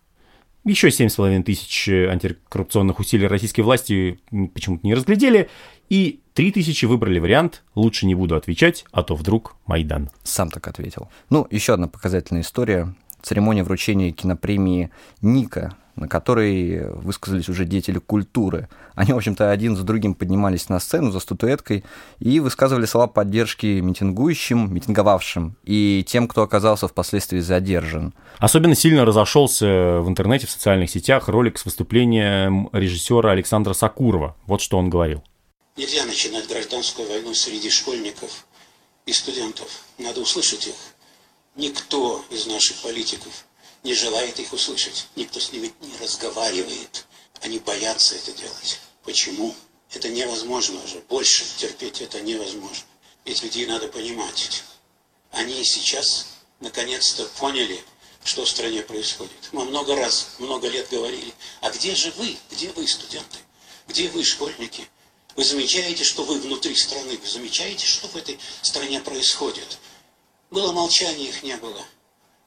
Еще 0.64 0.88
7,5 0.88 1.42
тысяч 1.42 1.88
антикоррупционных 1.88 2.98
усилий 2.98 3.26
российской 3.26 3.62
власти 3.62 4.20
почему-то 4.52 4.86
не 4.86 4.94
разглядели, 4.94 5.48
и 5.88 6.20
3 6.34 6.52
тысячи 6.52 6.84
выбрали 6.84 7.18
вариант 7.18 7.62
«лучше 7.74 8.04
не 8.04 8.14
буду 8.14 8.36
отвечать, 8.36 8.84
а 8.92 9.02
то 9.02 9.14
вдруг 9.14 9.56
Майдан». 9.64 10.10
Сам 10.22 10.50
так 10.50 10.68
ответил. 10.68 11.08
Ну, 11.30 11.46
еще 11.50 11.72
одна 11.72 11.88
показательная 11.88 12.42
история. 12.42 12.94
Церемония 13.22 13.64
вручения 13.64 14.12
кинопремии 14.12 14.90
«Ника» 15.22 15.76
на 16.00 16.09
которой 16.09 16.90
высказались 16.95 17.49
уже 17.49 17.66
деятели 17.66 17.99
культуры. 17.99 18.69
Они, 18.95 19.12
в 19.12 19.16
общем-то, 19.16 19.50
один 19.50 19.76
за 19.76 19.85
другим 19.85 20.14
поднимались 20.14 20.69
на 20.69 20.80
сцену 20.80 21.12
за 21.12 21.21
статуэткой 21.21 21.85
и 22.19 22.40
высказывали 22.40 22.87
слова 22.87 23.07
поддержки 23.07 23.80
митингующим, 23.80 24.75
митинговавшим 24.75 25.57
и 25.62 26.04
тем, 26.09 26.26
кто 26.26 26.42
оказался 26.42 26.88
впоследствии 26.88 27.40
задержан. 27.40 28.14
Особенно 28.38 28.75
сильно 28.75 29.04
разошелся 29.04 30.00
в 30.00 30.09
интернете, 30.09 30.47
в 30.47 30.50
социальных 30.50 30.90
сетях 30.90 31.28
ролик 31.28 31.59
с 31.59 31.66
выступлением 31.66 32.71
режиссера 32.73 33.30
Александра 33.30 33.75
Сакурова. 33.75 34.37
Вот 34.47 34.62
что 34.62 34.78
он 34.78 34.88
говорил. 34.88 35.23
Нельзя 35.76 36.04
начинать 36.07 36.49
гражданскую 36.49 37.09
войну 37.09 37.35
среди 37.35 37.69
школьников 37.69 38.47
и 39.04 39.12
студентов. 39.12 39.85
Надо 39.99 40.21
услышать 40.21 40.66
их. 40.66 40.75
Никто 41.57 42.25
из 42.30 42.47
наших 42.47 42.78
политиков 42.78 43.45
не 43.82 43.94
желает 43.94 44.38
их 44.38 44.52
услышать. 44.52 45.06
Никто 45.16 45.40
с 45.40 45.52
ними 45.52 45.72
не 45.80 45.96
разговаривает. 45.99 47.06
Они 47.40 47.58
боятся 47.58 48.16
это 48.16 48.32
делать. 48.32 48.78
Почему? 49.04 49.54
Это 49.92 50.08
невозможно 50.08 50.82
уже. 50.84 51.00
Больше 51.08 51.44
терпеть 51.56 52.00
это 52.00 52.20
невозможно. 52.20 52.84
Ведь 53.25 53.42
людей 53.42 53.66
надо 53.66 53.88
понимать. 53.88 54.62
Они 55.30 55.64
сейчас 55.64 56.26
наконец-то 56.60 57.25
поняли, 57.38 57.82
что 58.25 58.44
в 58.44 58.49
стране 58.49 58.82
происходит. 58.82 59.49
Мы 59.52 59.64
много 59.64 59.96
раз, 59.96 60.28
много 60.38 60.68
лет 60.68 60.88
говорили, 60.90 61.32
а 61.60 61.70
где 61.70 61.94
же 61.94 62.10
вы? 62.12 62.37
Где 62.50 62.70
вы, 62.72 62.87
студенты? 62.87 63.38
Где 63.88 64.08
вы, 64.08 64.22
школьники? 64.25 64.88
Вы 65.37 65.44
замечаете, 65.44 66.04
что 66.04 66.25
вы 66.25 66.38
внутри 66.38 66.75
страны? 66.75 67.16
Вы 67.16 67.26
замечаете, 67.26 67.87
что 67.87 68.08
в 68.08 68.16
этой 68.16 68.38
стране 68.62 69.00
происходит? 69.00 69.78
Было 70.50 70.72
молчание, 70.72 71.28
их 71.28 71.42
не 71.42 71.56
было. 71.56 71.82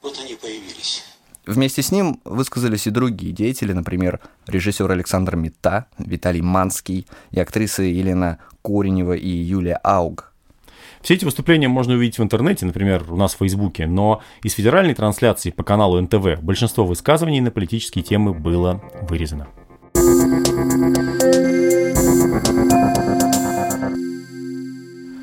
Вот 0.00 0.18
они 0.18 0.34
появились. 0.34 1.02
Вместе 1.46 1.82
с 1.82 1.92
ним 1.92 2.20
высказались 2.24 2.86
и 2.86 2.90
другие 2.90 3.32
деятели, 3.32 3.72
например, 3.72 4.20
режиссер 4.46 4.90
Александр 4.90 5.36
Мета, 5.36 5.86
Виталий 5.98 6.40
Манский 6.40 7.06
и 7.32 7.40
актрисы 7.40 7.82
Елена 7.82 8.38
Коренева 8.62 9.12
и 9.12 9.28
Юлия 9.28 9.78
Ауг. 9.82 10.32
Все 11.02 11.14
эти 11.14 11.26
выступления 11.26 11.68
можно 11.68 11.92
увидеть 11.92 12.18
в 12.18 12.22
интернете, 12.22 12.64
например, 12.64 13.04
у 13.10 13.16
нас 13.16 13.34
в 13.34 13.38
Фейсбуке, 13.38 13.86
но 13.86 14.22
из 14.42 14.54
федеральной 14.54 14.94
трансляции 14.94 15.50
по 15.50 15.62
каналу 15.62 16.00
НТВ 16.00 16.40
большинство 16.40 16.86
высказываний 16.86 17.42
на 17.42 17.50
политические 17.50 18.02
темы 18.02 18.32
было 18.32 18.82
вырезано. 19.02 19.46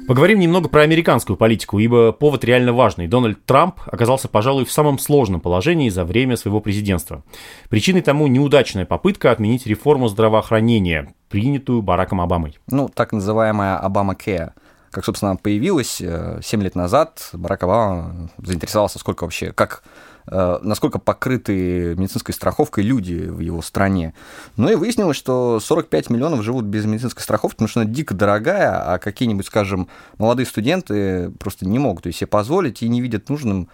Поговорим 0.08 0.39
немного 0.39 0.67
про 0.67 0.81
американскую 0.81 1.38
политику, 1.38 1.79
ибо 1.79 2.12
повод 2.12 2.43
реально 2.43 2.74
важный. 2.74 3.08
Дональд 3.08 3.46
Трамп 3.46 3.79
оказался, 3.86 4.27
пожалуй, 4.27 4.65
в 4.65 4.72
самом 4.72 5.00
сложном 5.00 5.41
положении 5.41 5.89
за 5.89 6.03
время 6.05 6.38
своего 6.38 6.60
президентства. 6.60 7.24
Причиной 7.70 8.01
тому 8.01 8.27
неудачная 8.27 8.86
попытка 8.86 9.31
отменить 9.31 9.65
реформу 9.65 10.08
здравоохранения, 10.08 11.13
принятую 11.29 11.81
Бараком 11.81 12.20
Обамой. 12.20 12.58
Ну, 12.67 12.89
так 12.89 13.13
называемая 13.13 13.77
Обама 13.77 14.13
Care 14.13 14.51
как, 14.91 15.05
собственно, 15.05 15.38
появилась 15.38 15.96
7 15.96 16.10
э, 16.10 16.63
лет 16.63 16.75
назад, 16.75 17.29
Барак 17.31 17.63
Обама 17.63 18.29
заинтересовался, 18.38 19.00
сколько 19.00 19.24
вообще, 19.24 19.53
как 19.53 19.84
насколько 20.28 21.00
покрыты 21.00 21.96
медицинской 21.96 22.34
страховкой 22.34 22.84
люди 22.84 23.28
в 23.28 23.40
его 23.40 23.62
стране. 23.62 24.13
Ну 24.58 24.70
и 24.70 24.75
выяснилось, 24.75 25.18
что 25.18 25.60
45 25.60 26.10
миллионов 26.10 26.44
живут 26.44 26.66
без 26.66 26.86
медицинской 26.86 27.24
страховки, 27.24 27.56
потому 27.56 27.68
что 27.68 27.82
она 27.82 27.90
дико 27.90 28.13
дорогая, 28.13 28.94
а 28.94 29.00
какие-нибудь, 29.00 29.46
скажем, 29.46 29.88
молодые 30.18 30.46
студенты 30.46 31.32
просто 31.40 31.68
не 31.68 31.80
могут 31.80 32.06
ее 32.06 32.13
себе 32.13 32.28
позволить 32.28 32.82
и 32.82 32.90
не 32.90 33.01
видят 33.01 33.30
нужным, 33.30 33.70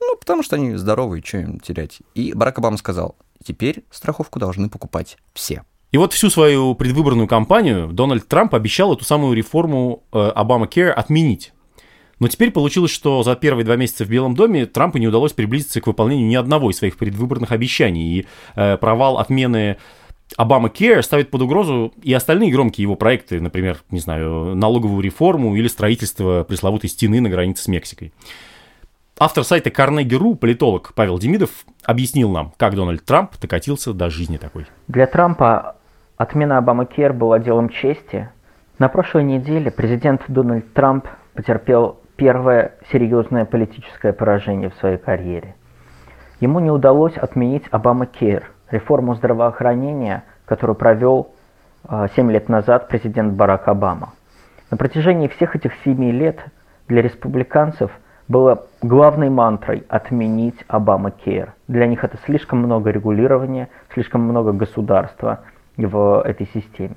ну, 0.00 0.16
потому 0.16 0.42
что 0.42 0.56
они 0.56 0.74
здоровые, 0.74 1.22
что 1.24 1.38
им 1.38 1.60
терять. 1.60 1.98
И 2.14 2.32
Барак 2.34 2.58
Обама 2.58 2.76
сказал, 2.76 3.16
теперь 3.42 3.84
страховку 3.90 4.38
должны 4.38 4.68
покупать 4.68 5.16
все. 5.32 5.62
И 5.94 5.96
вот 5.96 6.12
всю 6.12 6.28
свою 6.28 6.74
предвыборную 6.74 7.28
кампанию 7.28 7.86
Дональд 7.86 8.26
Трамп 8.26 8.54
обещал 8.56 8.92
эту 8.92 9.04
самую 9.04 9.34
реформу 9.34 10.02
Обама 10.10 10.66
э, 10.66 10.68
Care 10.68 10.90
отменить. 10.90 11.53
Но 12.18 12.28
теперь 12.28 12.50
получилось, 12.50 12.90
что 12.90 13.22
за 13.22 13.34
первые 13.36 13.64
два 13.64 13.76
месяца 13.76 14.04
в 14.04 14.08
Белом 14.08 14.34
доме 14.34 14.66
Трампу 14.66 14.98
не 14.98 15.08
удалось 15.08 15.32
приблизиться 15.32 15.80
к 15.80 15.86
выполнению 15.86 16.28
ни 16.28 16.34
одного 16.34 16.70
из 16.70 16.78
своих 16.78 16.96
предвыборных 16.96 17.52
обещаний. 17.52 18.18
И 18.18 18.26
э, 18.54 18.76
провал 18.76 19.18
отмены 19.18 19.76
Обама 20.36 20.68
Care 20.68 21.02
ставит 21.02 21.30
под 21.30 21.42
угрозу 21.42 21.92
и 22.02 22.12
остальные 22.12 22.50
громкие 22.50 22.82
его 22.82 22.96
проекты, 22.96 23.40
например, 23.40 23.78
не 23.90 24.00
знаю, 24.00 24.54
налоговую 24.54 25.02
реформу 25.02 25.54
или 25.54 25.68
строительство 25.68 26.44
пресловутой 26.44 26.90
стены 26.90 27.20
на 27.20 27.28
границе 27.28 27.64
с 27.64 27.68
Мексикой. 27.68 28.12
Автор 29.18 29.44
сайта 29.44 29.70
Carnegie.ru, 29.70 30.34
политолог 30.34 30.92
Павел 30.94 31.18
Демидов, 31.18 31.64
объяснил 31.84 32.30
нам, 32.30 32.52
как 32.56 32.74
Дональд 32.74 33.04
Трамп 33.04 33.38
докатился 33.40 33.92
до 33.92 34.10
жизни 34.10 34.38
такой. 34.38 34.66
Для 34.88 35.06
Трампа 35.06 35.76
отмена 36.16 36.58
Обама 36.58 36.84
Кер 36.84 37.12
была 37.12 37.38
делом 37.38 37.68
чести. 37.68 38.28
На 38.80 38.88
прошлой 38.88 39.22
неделе 39.22 39.70
президент 39.70 40.22
Дональд 40.26 40.72
Трамп 40.72 41.06
потерпел 41.34 42.00
первое 42.16 42.72
серьезное 42.92 43.44
политическое 43.44 44.12
поражение 44.12 44.70
в 44.70 44.74
своей 44.74 44.98
карьере. 44.98 45.54
Ему 46.40 46.60
не 46.60 46.70
удалось 46.70 47.16
отменить 47.16 47.64
Обама 47.70 48.06
Кейр, 48.06 48.50
реформу 48.70 49.14
здравоохранения, 49.14 50.24
которую 50.44 50.76
провел 50.76 51.28
7 51.88 51.88
а, 51.88 52.32
лет 52.32 52.48
назад 52.48 52.88
президент 52.88 53.34
Барак 53.34 53.68
Обама. 53.68 54.14
На 54.70 54.76
протяжении 54.76 55.28
всех 55.28 55.56
этих 55.56 55.72
7 55.84 56.10
лет 56.10 56.44
для 56.88 57.02
республиканцев 57.02 57.90
было 58.26 58.66
главной 58.82 59.28
мантрой 59.28 59.84
отменить 59.88 60.64
Обама 60.66 61.10
Кейр. 61.10 61.54
Для 61.68 61.86
них 61.86 62.04
это 62.04 62.16
слишком 62.24 62.58
много 62.58 62.90
регулирования, 62.90 63.68
слишком 63.92 64.22
много 64.22 64.52
государства 64.52 65.40
в 65.76 66.22
этой 66.24 66.46
системе. 66.48 66.96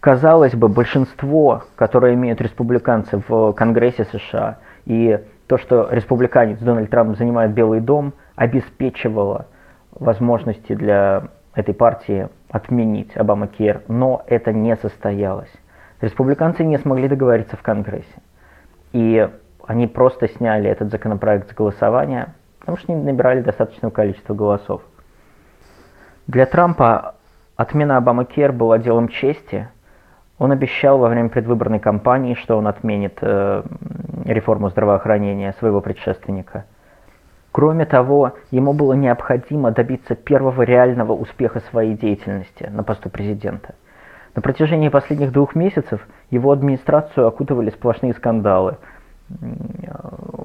Казалось 0.00 0.54
бы, 0.54 0.68
большинство, 0.68 1.64
которое 1.76 2.14
имеют 2.14 2.40
республиканцы 2.40 3.22
в 3.28 3.52
Конгрессе 3.52 4.04
США, 4.04 4.58
и 4.86 5.20
то, 5.46 5.58
что 5.58 5.88
республиканец 5.90 6.58
Дональд 6.58 6.90
Трамп 6.90 7.18
занимает 7.18 7.52
Белый 7.52 7.80
дом, 7.80 8.14
обеспечивало 8.34 9.46
возможности 9.92 10.74
для 10.74 11.24
этой 11.54 11.74
партии 11.74 12.28
отменить 12.48 13.14
Обама 13.16 13.46
Кер, 13.46 13.82
но 13.88 14.22
это 14.26 14.52
не 14.52 14.74
состоялось. 14.76 15.52
Республиканцы 16.00 16.64
не 16.64 16.78
смогли 16.78 17.08
договориться 17.08 17.56
в 17.56 17.62
Конгрессе. 17.62 18.06
И 18.92 19.28
они 19.66 19.86
просто 19.86 20.28
сняли 20.28 20.70
этот 20.70 20.90
законопроект 20.90 21.50
с 21.50 21.54
голосования, 21.54 22.34
потому 22.60 22.78
что 22.78 22.92
не 22.92 23.02
набирали 23.02 23.42
достаточного 23.42 23.92
количества 23.92 24.32
голосов. 24.32 24.82
Для 26.26 26.46
Трампа 26.46 27.16
отмена 27.56 27.98
Обама 27.98 28.24
Кер 28.24 28.52
была 28.52 28.78
делом 28.78 29.08
чести. 29.08 29.68
Он 30.40 30.50
обещал 30.50 30.98
во 30.98 31.08
время 31.08 31.28
предвыборной 31.28 31.78
кампании, 31.78 32.34
что 32.34 32.58
он 32.58 32.66
отменит 32.66 33.18
э, 33.20 33.62
реформу 34.24 34.70
здравоохранения 34.70 35.54
своего 35.60 35.80
предшественника– 35.80 36.64
Кроме 37.52 37.84
того, 37.84 38.34
ему 38.50 38.72
было 38.72 38.92
необходимо 38.92 39.72
добиться 39.72 40.14
первого 40.14 40.62
реального 40.62 41.12
успеха 41.12 41.60
своей 41.70 41.96
деятельности 41.96 42.68
на 42.70 42.84
посту 42.84 43.10
президента. 43.10 43.74
На 44.36 44.42
протяжении 44.42 44.88
последних 44.88 45.32
двух 45.32 45.56
месяцев 45.56 46.06
его 46.30 46.52
администрацию 46.52 47.26
окутывали 47.26 47.70
сплошные 47.70 48.14
скандалы. 48.14 48.76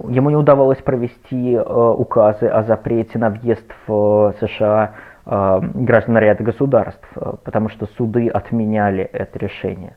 Ему 0.08 0.30
не 0.32 0.36
удавалось 0.36 0.80
провести 0.80 1.54
э, 1.54 1.62
указы 1.62 2.48
о 2.48 2.64
запрете 2.64 3.20
на 3.20 3.30
въезд 3.30 3.66
в 3.86 4.34
США 4.40 4.92
э, 4.94 5.15
граждан 5.26 6.18
ряда 6.18 6.44
государств, 6.44 7.08
э, 7.16 7.34
потому 7.44 7.70
что 7.70 7.88
суды 7.98 8.28
отменяли 8.28 9.04
это 9.04 9.40
решение. 9.40 9.96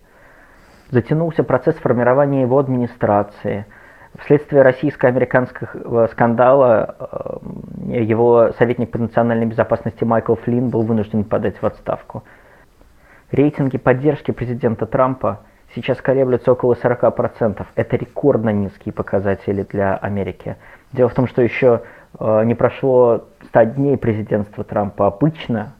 Затянулся 0.90 1.44
процесс 1.44 1.76
формирования 1.76 2.42
его 2.42 2.58
администрации– 2.58 3.66
Вследствие 4.16 4.62
российско-американского 4.62 6.06
скандала 6.08 7.40
э, 7.88 8.02
его 8.02 8.50
советник 8.58 8.90
по 8.90 8.99
национальной 8.99 9.47
безопасности 9.47 10.02
Майкл 10.02 10.35
Флинн 10.35 10.70
был 10.70 10.82
вынужден 10.82 11.25
подать 11.25 11.61
в 11.61 11.64
отставку. 11.64 12.25
Рейтинги 13.30 13.76
поддержки 13.76 14.30
президента 14.30 14.87
Трампа 14.87 15.40
сейчас 15.75 16.00
колеблются 16.00 16.50
около 16.50 16.75
40%. 16.75 17.64
Это 17.76 17.97
рекордно 17.97 18.50
низкие 18.50 18.92
показатели 18.92 19.62
для 19.62 19.97
Америки. 19.97 20.56
Дело 20.92 21.11
в 21.11 21.14
том, 21.14 21.28
что 21.28 21.42
еще 21.42 21.82
э, 21.85 21.98
не 22.21 22.55
прошло 22.55 23.25
100 23.49 23.62
дней 23.65 23.97
президентства 23.97 24.65
Трампа. 24.65 25.07
Обычно 25.07 25.75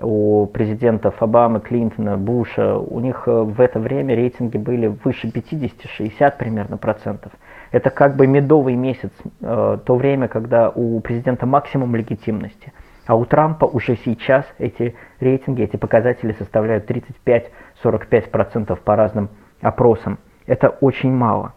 у 0.00 0.46
президентов 0.46 1.22
Обамы, 1.22 1.60
Клинтона, 1.60 2.16
Буша, 2.16 2.76
у 2.76 3.00
них 3.00 3.24
э, 3.26 3.30
в 3.30 3.60
это 3.60 3.78
время 3.78 4.14
рейтинги 4.14 4.56
были 4.56 4.86
выше 4.88 5.28
50-60 5.28 6.36
примерно 6.36 6.76
процентов. 6.76 7.32
Это 7.70 7.90
как 7.90 8.16
бы 8.16 8.26
медовый 8.26 8.74
месяц, 8.74 9.12
э, 9.40 9.78
то 9.84 9.96
время, 9.96 10.28
когда 10.28 10.70
у 10.70 11.00
президента 11.00 11.46
максимум 11.46 11.94
легитимности. 11.94 12.72
А 13.06 13.16
у 13.16 13.24
Трампа 13.24 13.66
уже 13.66 13.96
сейчас 14.04 14.46
эти 14.58 14.94
рейтинги, 15.20 15.62
эти 15.62 15.76
показатели 15.76 16.32
составляют 16.38 16.90
35-45% 16.90 18.76
по 18.76 18.96
разным 18.96 19.28
опросам. 19.60 20.18
Это 20.46 20.68
очень 20.68 21.12
мало. 21.12 21.52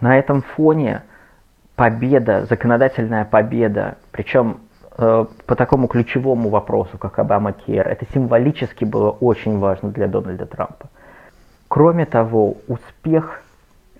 На 0.00 0.18
этом 0.18 0.42
фоне 0.42 1.02
победа, 1.78 2.44
законодательная 2.46 3.24
победа, 3.24 3.98
причем 4.10 4.62
э, 4.98 5.26
по 5.46 5.54
такому 5.54 5.86
ключевому 5.86 6.48
вопросу, 6.48 6.98
как 6.98 7.20
Обама 7.20 7.52
Кер, 7.52 7.86
это 7.86 8.04
символически 8.12 8.84
было 8.84 9.10
очень 9.10 9.60
важно 9.60 9.90
для 9.90 10.08
Дональда 10.08 10.44
Трампа. 10.44 10.88
Кроме 11.68 12.04
того, 12.04 12.56
успех 12.66 13.42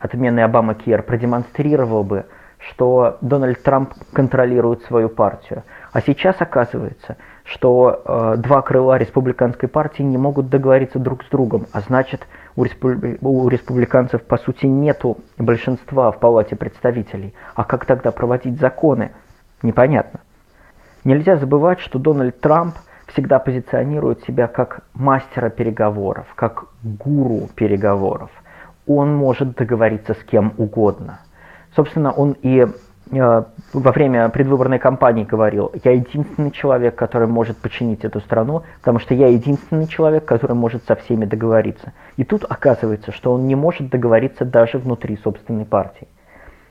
отмены 0.00 0.40
Обама 0.40 0.74
Кер 0.74 1.04
продемонстрировал 1.04 2.02
бы, 2.02 2.26
что 2.58 3.18
Дональд 3.20 3.62
Трамп 3.62 3.94
контролирует 4.12 4.82
свою 4.82 5.08
партию. 5.08 5.62
А 5.92 6.00
сейчас 6.00 6.34
оказывается, 6.40 7.16
что 7.50 8.02
э, 8.04 8.34
два 8.38 8.62
крыла 8.62 8.98
республиканской 8.98 9.68
партии 9.68 10.02
не 10.02 10.18
могут 10.18 10.48
договориться 10.48 10.98
друг 10.98 11.24
с 11.24 11.28
другом, 11.28 11.66
а 11.72 11.80
значит 11.80 12.26
у, 12.56 12.64
республи... 12.64 13.18
у 13.20 13.48
республиканцев 13.48 14.22
по 14.22 14.36
сути 14.38 14.66
нету 14.66 15.18
большинства 15.38 16.10
в 16.10 16.18
Палате 16.20 16.56
представителей. 16.56 17.34
А 17.54 17.64
как 17.64 17.86
тогда 17.86 18.12
проводить 18.12 18.60
законы? 18.60 19.12
Непонятно. 19.62 20.20
Нельзя 21.04 21.36
забывать, 21.36 21.80
что 21.80 21.98
Дональд 21.98 22.40
Трамп 22.40 22.74
всегда 23.06 23.38
позиционирует 23.38 24.22
себя 24.24 24.46
как 24.46 24.80
мастера 24.92 25.48
переговоров, 25.48 26.26
как 26.34 26.66
гуру 26.82 27.48
переговоров– 27.54 28.30
он 28.88 29.14
может 29.14 29.54
договориться 29.54 30.14
с 30.14 30.24
кем 30.24 30.54
угодно. 30.56 31.20
Собственно, 31.76 32.10
он 32.10 32.34
и 32.42 32.66
во 33.10 33.92
время 33.92 34.28
предвыборной 34.28 34.78
кампании 34.78 35.24
говорил, 35.24 35.72
я 35.84 35.92
единственный 35.92 36.50
человек, 36.50 36.94
который 36.94 37.28
может 37.28 37.56
починить 37.56 38.04
эту 38.04 38.20
страну, 38.20 38.62
потому 38.80 38.98
что 38.98 39.14
я 39.14 39.28
единственный 39.28 39.86
человек, 39.86 40.24
который 40.24 40.54
может 40.54 40.84
со 40.84 40.94
всеми 40.94 41.24
договориться. 41.24 41.92
И 42.16 42.24
тут 42.24 42.44
оказывается, 42.48 43.12
что 43.12 43.32
он 43.32 43.46
не 43.46 43.54
может 43.54 43.88
договориться 43.90 44.44
даже 44.44 44.78
внутри 44.78 45.16
собственной 45.16 45.64
партии. 45.64 46.08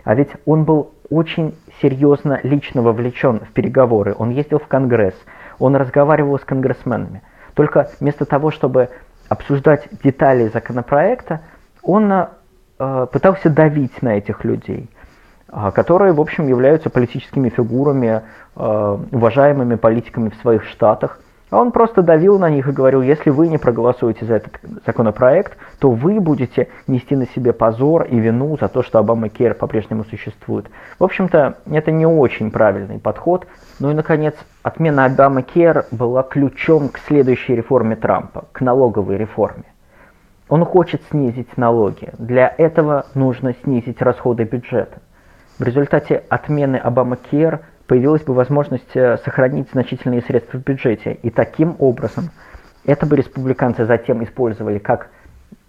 А 0.04 0.16
ведь 0.16 0.30
он 0.46 0.64
был 0.64 0.92
очень 1.10 1.54
серьезно 1.82 2.40
лично 2.44 2.82
вовлечен 2.82 3.40
в 3.40 3.52
переговоры. 3.52 4.16
Он 4.18 4.30
ездил 4.30 4.60
в 4.60 4.68
Конгресс, 4.68 5.16
он 5.60 5.76
разговаривал 5.76 6.40
с 6.40 6.44
конгрессменами. 6.44 7.22
Только 7.54 7.90
вместо 8.00 8.26
того, 8.26 8.52
чтобы 8.52 8.90
обсуждать 9.30 9.88
детали 10.04 10.48
законопроекта, 10.48 11.42
он 11.82 12.12
э, 12.12 13.08
пытался 13.12 13.50
давить 13.50 14.02
на 14.02 14.18
этих 14.18 14.46
людей, 14.46 14.90
э, 14.90 14.97
которые, 15.72 16.14
в 16.14 16.22
общем, 16.22 16.48
являются 16.48 16.90
политическими 16.90 17.50
фигурами, 17.50 18.22
э, 18.56 18.98
уважаемыми 19.12 19.76
политиками 19.76 20.30
в 20.30 20.36
своих 20.42 20.66
штатах. 20.66 21.20
А 21.50 21.62
он 21.62 21.72
просто 21.72 22.02
давил 22.02 22.38
на 22.40 22.50
них 22.50 22.68
и 22.68 22.74
говорил, 22.74 23.02
если 23.02 23.30
вы 23.30 23.48
не 23.48 23.58
проголосуете 23.58 24.26
за 24.26 24.36
этот 24.36 24.60
законопроект, 24.86 25.58
то 25.80 25.92
вы 25.92 26.20
будете 26.20 26.68
нести 26.88 27.16
на 27.16 27.26
себе 27.28 27.54
позор 27.54 28.04
и 28.04 28.20
вину 28.20 28.58
за 28.60 28.68
то, 28.68 28.84
что 28.84 29.00
Обама 29.00 29.30
Кер 29.30 29.54
по-прежнему 29.54 30.04
существует. 30.04 30.70
В 31.00 31.06
общем-то, 31.06 31.60
это 31.72 31.92
не 31.92 32.06
очень 32.06 32.52
правильный 32.52 33.00
подход. 33.00 33.48
Ну 33.80 33.92
и, 33.92 33.94
наконец, 33.94 34.36
отмена 34.62 35.06
Обама 35.06 35.42
Кер 35.42 35.86
была 35.92 36.24
ключом 36.24 36.90
к 36.90 36.98
следующей 37.00 37.56
реформе 37.56 37.96
Трампа, 37.96 38.46
к 38.52 38.60
налоговой 38.60 39.16
реформе. 39.16 39.64
Он 40.50 40.66
хочет 40.66 41.02
снизить 41.10 41.58
налоги. 41.58 42.10
Для 42.18 42.54
этого 42.58 43.06
нужно 43.14 43.54
снизить 43.64 44.02
расходы 44.02 44.44
бюджета. 44.44 45.00
В 45.60 45.64
результате 45.64 46.24
отмены 46.30 46.76
Обама-Кер 46.76 47.62
появилась 47.88 48.24
бы 48.24 48.34
возможность 48.34 48.96
э, 48.96 49.18
сохранить 49.18 49.70
значительные 49.72 50.22
средства 50.22 50.60
в 50.60 50.64
бюджете. 50.64 51.18
И 51.24 51.32
таким 51.32 51.76
образом 51.80 52.30
это 52.86 53.08
бы 53.08 53.16
республиканцы 53.16 53.86
затем 53.86 54.24
использовали 54.24 54.78
как 54.78 55.10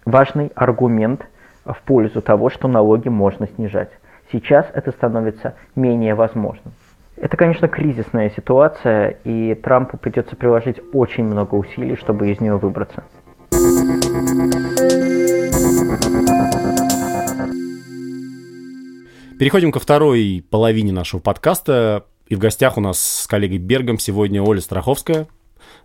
важный 0.05 0.51
аргумент 0.53 1.25
в 1.65 1.81
пользу 1.85 2.21
того, 2.21 2.49
что 2.49 2.67
налоги 2.67 3.09
можно 3.09 3.47
снижать. 3.47 3.89
Сейчас 4.31 4.67
это 4.73 4.91
становится 4.91 5.55
менее 5.75 6.13
возможным. 6.13 6.73
Это, 7.17 7.35
конечно, 7.35 7.67
кризисная 7.67 8.29
ситуация, 8.29 9.17
и 9.23 9.55
Трампу 9.55 9.97
придется 9.97 10.35
приложить 10.35 10.79
очень 10.93 11.25
много 11.25 11.55
усилий, 11.55 11.95
чтобы 11.95 12.29
из 12.31 12.39
нее 12.39 12.57
выбраться. 12.57 13.03
Переходим 19.39 19.71
ко 19.71 19.79
второй 19.79 20.43
половине 20.49 20.91
нашего 20.91 21.21
подкаста. 21.21 22.05
И 22.27 22.35
в 22.35 22.39
гостях 22.39 22.77
у 22.77 22.81
нас 22.81 23.01
с 23.21 23.25
коллегой 23.25 23.57
Бергом 23.57 23.97
сегодня 23.97 24.43
Оля 24.43 24.59
Страховская, 24.59 25.29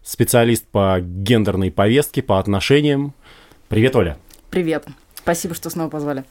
специалист 0.03 0.67
по 0.67 0.99
гендерной 1.01 1.71
повестке, 1.71 2.21
по 2.21 2.41
отношениям. 2.41 3.15
Привет, 3.69 3.95
Оля. 3.95 4.19
Привет. 4.51 4.89
Спасибо, 5.15 5.55
что 5.55 5.71
снова 5.71 5.89
позвали. 5.89 6.25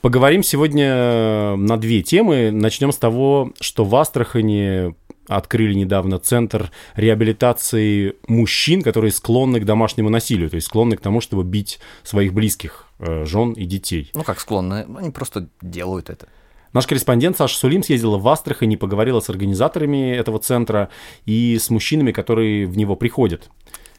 Поговорим 0.00 0.42
сегодня 0.42 1.54
на 1.56 1.76
две 1.76 2.00
темы. 2.02 2.50
Начнем 2.50 2.92
с 2.92 2.96
того, 2.96 3.52
что 3.60 3.84
в 3.84 3.94
Астрахани 3.94 4.94
открыли 5.26 5.74
недавно 5.74 6.18
центр 6.18 6.70
реабилитации 6.96 8.16
мужчин, 8.26 8.80
которые 8.80 9.10
склонны 9.10 9.60
к 9.60 9.66
домашнему 9.66 10.08
насилию, 10.08 10.48
то 10.48 10.54
есть 10.54 10.68
склонны 10.68 10.96
к 10.96 11.02
тому, 11.02 11.20
чтобы 11.20 11.44
бить 11.44 11.78
своих 12.04 12.32
близких, 12.32 12.86
э, 13.00 13.26
жен 13.26 13.52
и 13.52 13.66
детей. 13.66 14.10
Ну 14.14 14.24
как 14.24 14.40
склонны, 14.40 14.86
они 14.96 15.10
просто 15.10 15.50
делают 15.60 16.08
это. 16.08 16.26
Наш 16.72 16.86
корреспондент 16.86 17.36
Саша 17.36 17.56
Сулим 17.56 17.82
съездила 17.82 18.18
в 18.18 18.28
Астрахань 18.28 18.72
и 18.72 18.76
поговорила 18.76 19.20
с 19.20 19.30
организаторами 19.30 20.14
этого 20.14 20.38
центра 20.38 20.90
и 21.24 21.58
с 21.58 21.70
мужчинами, 21.70 22.12
которые 22.12 22.66
в 22.66 22.76
него 22.76 22.94
приходят. 22.94 23.50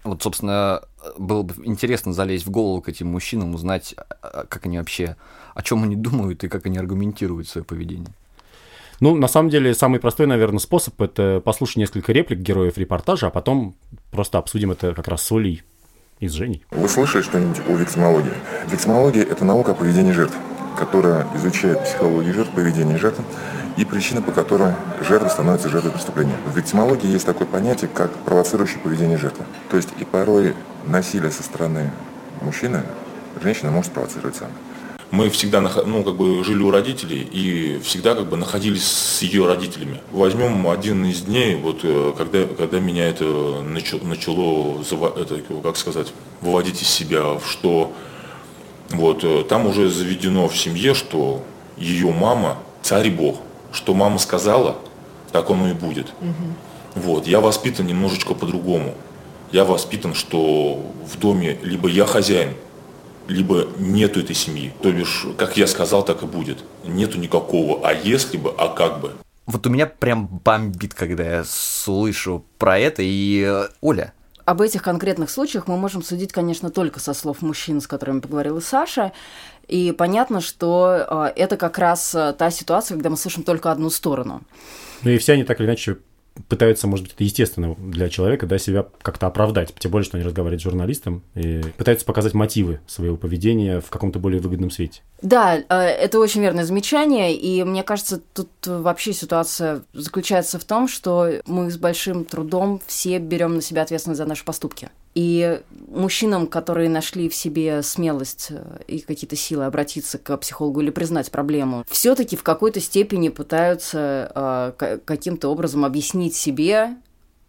Вот, 0.04 0.24
собственно, 0.24 0.82
было 1.18 1.44
бы 1.44 1.54
интересно 1.66 2.14
залезть 2.14 2.46
в 2.46 2.52
голову 2.52 2.82
к 2.82 2.90
этим 2.90 3.08
мужчинам, 3.08 3.54
узнать, 3.54 3.96
а, 4.22 4.46
как 4.48 4.66
они 4.66 4.78
вообще, 4.78 5.18
о 5.56 5.62
чем 5.62 5.84
они 5.84 5.96
думают 5.96 6.44
и 6.44 6.48
как 6.48 6.66
они 6.66 6.78
аргументируют 6.78 7.50
свое 7.50 7.66
поведение. 7.66 8.08
Ну, 9.02 9.16
на 9.16 9.28
самом 9.28 9.50
деле, 9.50 9.74
самый 9.74 10.00
простой, 10.00 10.28
наверное, 10.28 10.60
способ– 10.60 11.02
это 11.02 11.42
послушать 11.44 11.78
несколько 11.78 12.12
реплик 12.12 12.40
героев 12.40 12.78
репортажа, 12.78 13.28
а 13.28 13.30
потом 13.30 13.76
просто 14.12 14.38
обсудим 14.38 14.72
это 14.72 14.94
как 14.94 15.08
раз 15.08 15.24
с 15.24 15.32
Олей 15.32 15.64
и 16.20 16.28
с 16.28 16.34
Женей. 16.34 16.66
Вы 16.72 16.88
слышали 16.90 17.22
что-нибудь 17.22 17.60
о 17.68 17.74
виктимологии? 17.74 18.34
Виктимология– 18.70 19.24
это 19.30 19.46
наука 19.46 19.72
о 19.72 19.74
поведении 19.74 20.12
жертв, 20.12 20.36
которая 20.80 21.28
изучает 21.36 21.84
психологию 21.84 22.34
жертв, 22.34 22.52
поведение 22.54 22.98
жертв 22.98 23.20
и 23.78 23.84
причины, 23.84 24.22
по 24.22 24.32
которой 24.32 24.74
жертва 25.02 25.28
становится 25.28 25.70
жертвой 25.70 25.92
преступления. 25.92 26.36
В 26.48 26.56
виктимологии 26.56 27.08
есть 27.08 27.26
такое 27.26 27.48
понятие, 27.48 27.90
как 27.94 28.12
провоцирующее 28.26 28.80
поведение 28.80 29.18
жертвы. 29.18 29.46
То 29.70 29.78
есть 29.78 29.90
и 30.00 30.06
порой 30.06 30.56
насилие 30.86 31.32
со 31.32 31.44
стороны 31.44 31.92
мужчины 32.42 32.84
женщина 33.42 33.72
может 33.72 33.92
спровоцировать 33.92 34.36
сама 34.38 34.52
мы 35.12 35.30
всегда 35.30 35.62
ну, 35.62 36.04
как 36.04 36.16
бы 36.16 36.44
жили 36.44 36.62
у 36.62 36.72
родителей 36.72 37.22
и 37.22 37.80
всегда 37.84 38.14
как 38.14 38.28
бы 38.28 38.38
находились 38.38 38.86
с 38.86 39.22
ее 39.24 39.48
родителями. 39.48 40.02
Возьмем 40.12 40.68
один 40.68 41.04
из 41.06 41.22
дней, 41.22 41.56
вот 41.56 41.80
э, 41.84 42.14
когда, 42.16 42.46
когда 42.46 42.80
меня 42.80 43.08
это 43.08 43.64
начало, 43.64 44.04
начало 44.04 44.84
это, 45.18 45.42
как 45.64 45.78
сказать, 45.78 46.14
выводить 46.42 46.82
из 46.82 46.90
себя, 46.90 47.40
что 47.44 47.92
вот 48.90 49.24
э, 49.24 49.44
там 49.48 49.68
уже 49.68 49.90
заведено 49.90 50.48
в 50.48 50.58
семье, 50.58 50.94
что 50.94 51.44
ее 51.78 52.12
мама 52.12 52.58
царь 52.82 53.08
и 53.08 53.12
бог, 53.12 53.38
что 53.72 53.94
мама 53.94 54.18
сказала, 54.18 54.78
так 55.32 55.50
оно 55.50 55.70
и 55.70 55.74
будет. 55.74 56.08
Угу. 56.22 57.04
Вот, 57.04 57.28
я 57.28 57.40
воспитан 57.40 57.86
немножечко 57.86 58.34
по-другому. 58.34 58.96
Я 59.52 59.66
воспитан, 59.66 60.14
что 60.14 60.84
в 61.06 61.18
доме 61.20 61.58
либо 61.64 61.88
я 61.90 62.06
хозяин, 62.06 62.54
либо 63.28 63.68
нету 63.78 64.20
этой 64.20 64.36
семьи. 64.36 64.74
То 64.82 64.92
бишь, 64.92 65.26
как 65.38 65.58
я 65.58 65.68
сказал, 65.68 66.04
так 66.04 66.24
и 66.24 66.26
будет. 66.26 66.64
Нету 66.86 67.20
никакого 67.20 67.88
«а 67.88 67.94
если 67.94 68.38
бы», 68.38 68.54
«а 68.58 68.70
как 68.70 69.02
бы». 69.02 69.14
Вот 69.46 69.66
у 69.66 69.70
меня 69.70 69.88
прям 69.88 70.28
бомбит, 70.28 70.94
когда 70.94 71.24
я 71.24 71.44
слышу 71.44 72.46
про 72.58 72.78
это. 72.78 73.02
И, 73.02 73.44
э, 73.44 73.70
Оля, 73.82 74.14
об 74.50 74.62
этих 74.62 74.82
конкретных 74.82 75.30
случаях 75.30 75.68
мы 75.68 75.78
можем 75.78 76.02
судить, 76.02 76.32
конечно, 76.32 76.72
только 76.72 77.00
со 77.00 77.14
слов 77.14 77.44
мужчин, 77.44 77.82
с 77.82 77.88
которыми 77.88 78.20
поговорила 78.20 78.60
Саша. 78.60 79.12
И 79.68 79.92
понятно, 79.92 80.42
что 80.42 81.32
э, 81.36 81.40
это 81.40 81.56
как 81.56 81.78
раз 81.78 82.16
э, 82.16 82.34
та 82.34 82.50
ситуация, 82.50 82.96
когда 82.96 83.12
мы 83.12 83.18
слышим 83.18 83.44
только 83.44 83.72
одну 83.72 83.92
сторону. 83.92 84.42
Ну 85.04 85.12
и 85.12 85.20
все 85.20 85.34
они 85.34 85.44
так 85.44 85.60
или 85.60 85.68
иначе 85.68 86.00
пытаются, 86.48 86.88
может 86.88 87.06
быть, 87.06 87.14
это 87.16 87.24
естественно 87.24 87.76
для 87.76 88.10
человека, 88.10 88.46
да, 88.48 88.58
себя 88.58 88.86
как-то 89.02 89.28
оправдать. 89.28 89.74
Тем 89.78 89.92
более, 89.92 90.06
что 90.06 90.18
они 90.18 90.26
разговаривают 90.26 90.62
с 90.62 90.64
журналистом 90.64 91.24
и 91.36 91.62
пытаются 91.78 92.06
показать 92.06 92.34
мотивы 92.34 92.80
своего 92.88 93.18
поведения 93.18 93.80
в 93.80 93.90
каком-то 93.90 94.20
более 94.20 94.42
выгодном 94.42 94.72
свете. 94.72 95.02
Да, 95.22 95.58
э, 95.58 95.64
это 95.76 96.20
очень 96.20 96.42
верное 96.42 96.66
замечание, 96.66 97.36
и 97.36 97.64
мне 97.64 97.84
кажется, 97.84 98.22
тут 98.34 98.50
вообще 98.66 99.14
ситуация 99.14 99.84
заключается 99.94 100.60
в 100.60 100.64
том, 100.64 100.88
что 100.88 101.42
мы 101.46 101.70
с 101.70 101.78
большим 101.78 102.26
трудом 102.26 102.82
все 102.88 103.20
берем 103.20 103.56
на 103.56 103.62
себя 103.62 103.82
ответственность 103.82 104.20
за 104.20 104.26
наши 104.26 104.46
поступки. 104.46 104.90
И 105.16 105.62
мужчинам, 105.88 106.48
которые 106.48 106.90
нашли 106.90 107.30
в 107.30 107.36
себе 107.36 107.82
смелость 107.82 108.48
э, 108.52 108.82
и 108.88 109.00
какие-то 109.00 109.36
силы 109.36 109.66
обратиться 109.66 110.18
к 110.18 110.38
психологу 110.38 110.82
или 110.82 110.92
признать 110.92 111.32
проблему, 111.32 111.84
все-таки 111.90 112.36
в 112.36 112.44
какой-то 112.44 112.80
степени 112.80 113.30
пытаются 113.30 114.32
э, 114.80 114.98
каким-то 115.04 115.50
образом 115.50 115.84
объяснить 115.84 116.36
себе 116.36 116.96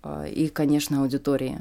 э, 0.02 0.30
и, 0.30 0.48
конечно, 0.48 1.02
аудитории 1.02 1.58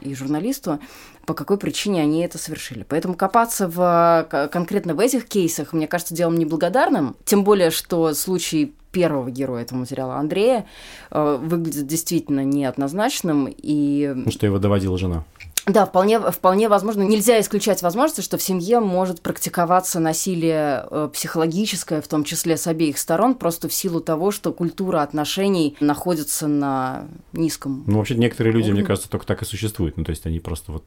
и 0.00 0.14
журналисту, 0.14 0.80
по 1.26 1.34
какой 1.34 1.58
причине 1.58 2.02
они 2.02 2.22
это 2.22 2.38
совершили. 2.38 2.84
Поэтому 2.88 3.14
копаться 3.14 3.68
в, 3.68 4.26
конкретно 4.50 4.94
в 4.94 5.00
этих 5.00 5.26
кейсах, 5.26 5.72
мне 5.72 5.86
кажется, 5.86 6.14
делом 6.14 6.36
неблагодарным. 6.36 7.14
Тем 7.24 7.44
более, 7.44 7.70
что 7.70 8.14
случай 8.14 8.74
первого 8.90 9.30
героя 9.30 9.62
этого 9.62 9.78
материала, 9.78 10.16
Андрея, 10.16 10.66
э, 11.10 11.38
выглядит 11.40 11.86
действительно 11.86 12.44
неоднозначным. 12.44 13.48
И... 13.50 14.12
Ну, 14.14 14.30
что 14.30 14.46
его 14.46 14.58
доводила 14.58 14.98
жена. 14.98 15.24
Да, 15.66 15.86
вполне, 15.86 16.18
вполне 16.18 16.68
возможно. 16.68 17.02
Нельзя 17.02 17.40
исключать 17.40 17.82
возможности, 17.82 18.20
что 18.20 18.36
в 18.36 18.42
семье 18.42 18.80
может 18.80 19.20
практиковаться 19.20 20.00
насилие 20.00 20.86
э, 20.90 21.08
психологическое, 21.12 22.00
в 22.00 22.08
том 22.08 22.24
числе 22.24 22.56
с 22.56 22.66
обеих 22.66 22.98
сторон, 22.98 23.34
просто 23.36 23.68
в 23.68 23.72
силу 23.72 24.00
того, 24.00 24.32
что 24.32 24.52
культура 24.52 25.02
отношений 25.02 25.76
находится 25.78 26.48
на 26.48 27.06
низком. 27.32 27.84
Ну, 27.86 27.98
вообще, 27.98 28.16
некоторые 28.16 28.52
люди, 28.52 28.72
мне 28.72 28.82
кажется, 28.82 29.08
только 29.08 29.24
так 29.24 29.42
и 29.42 29.44
существуют. 29.44 29.96
Ну, 29.96 30.04
то 30.04 30.10
есть 30.10 30.26
они 30.26 30.40
просто 30.40 30.72
вот 30.72 30.84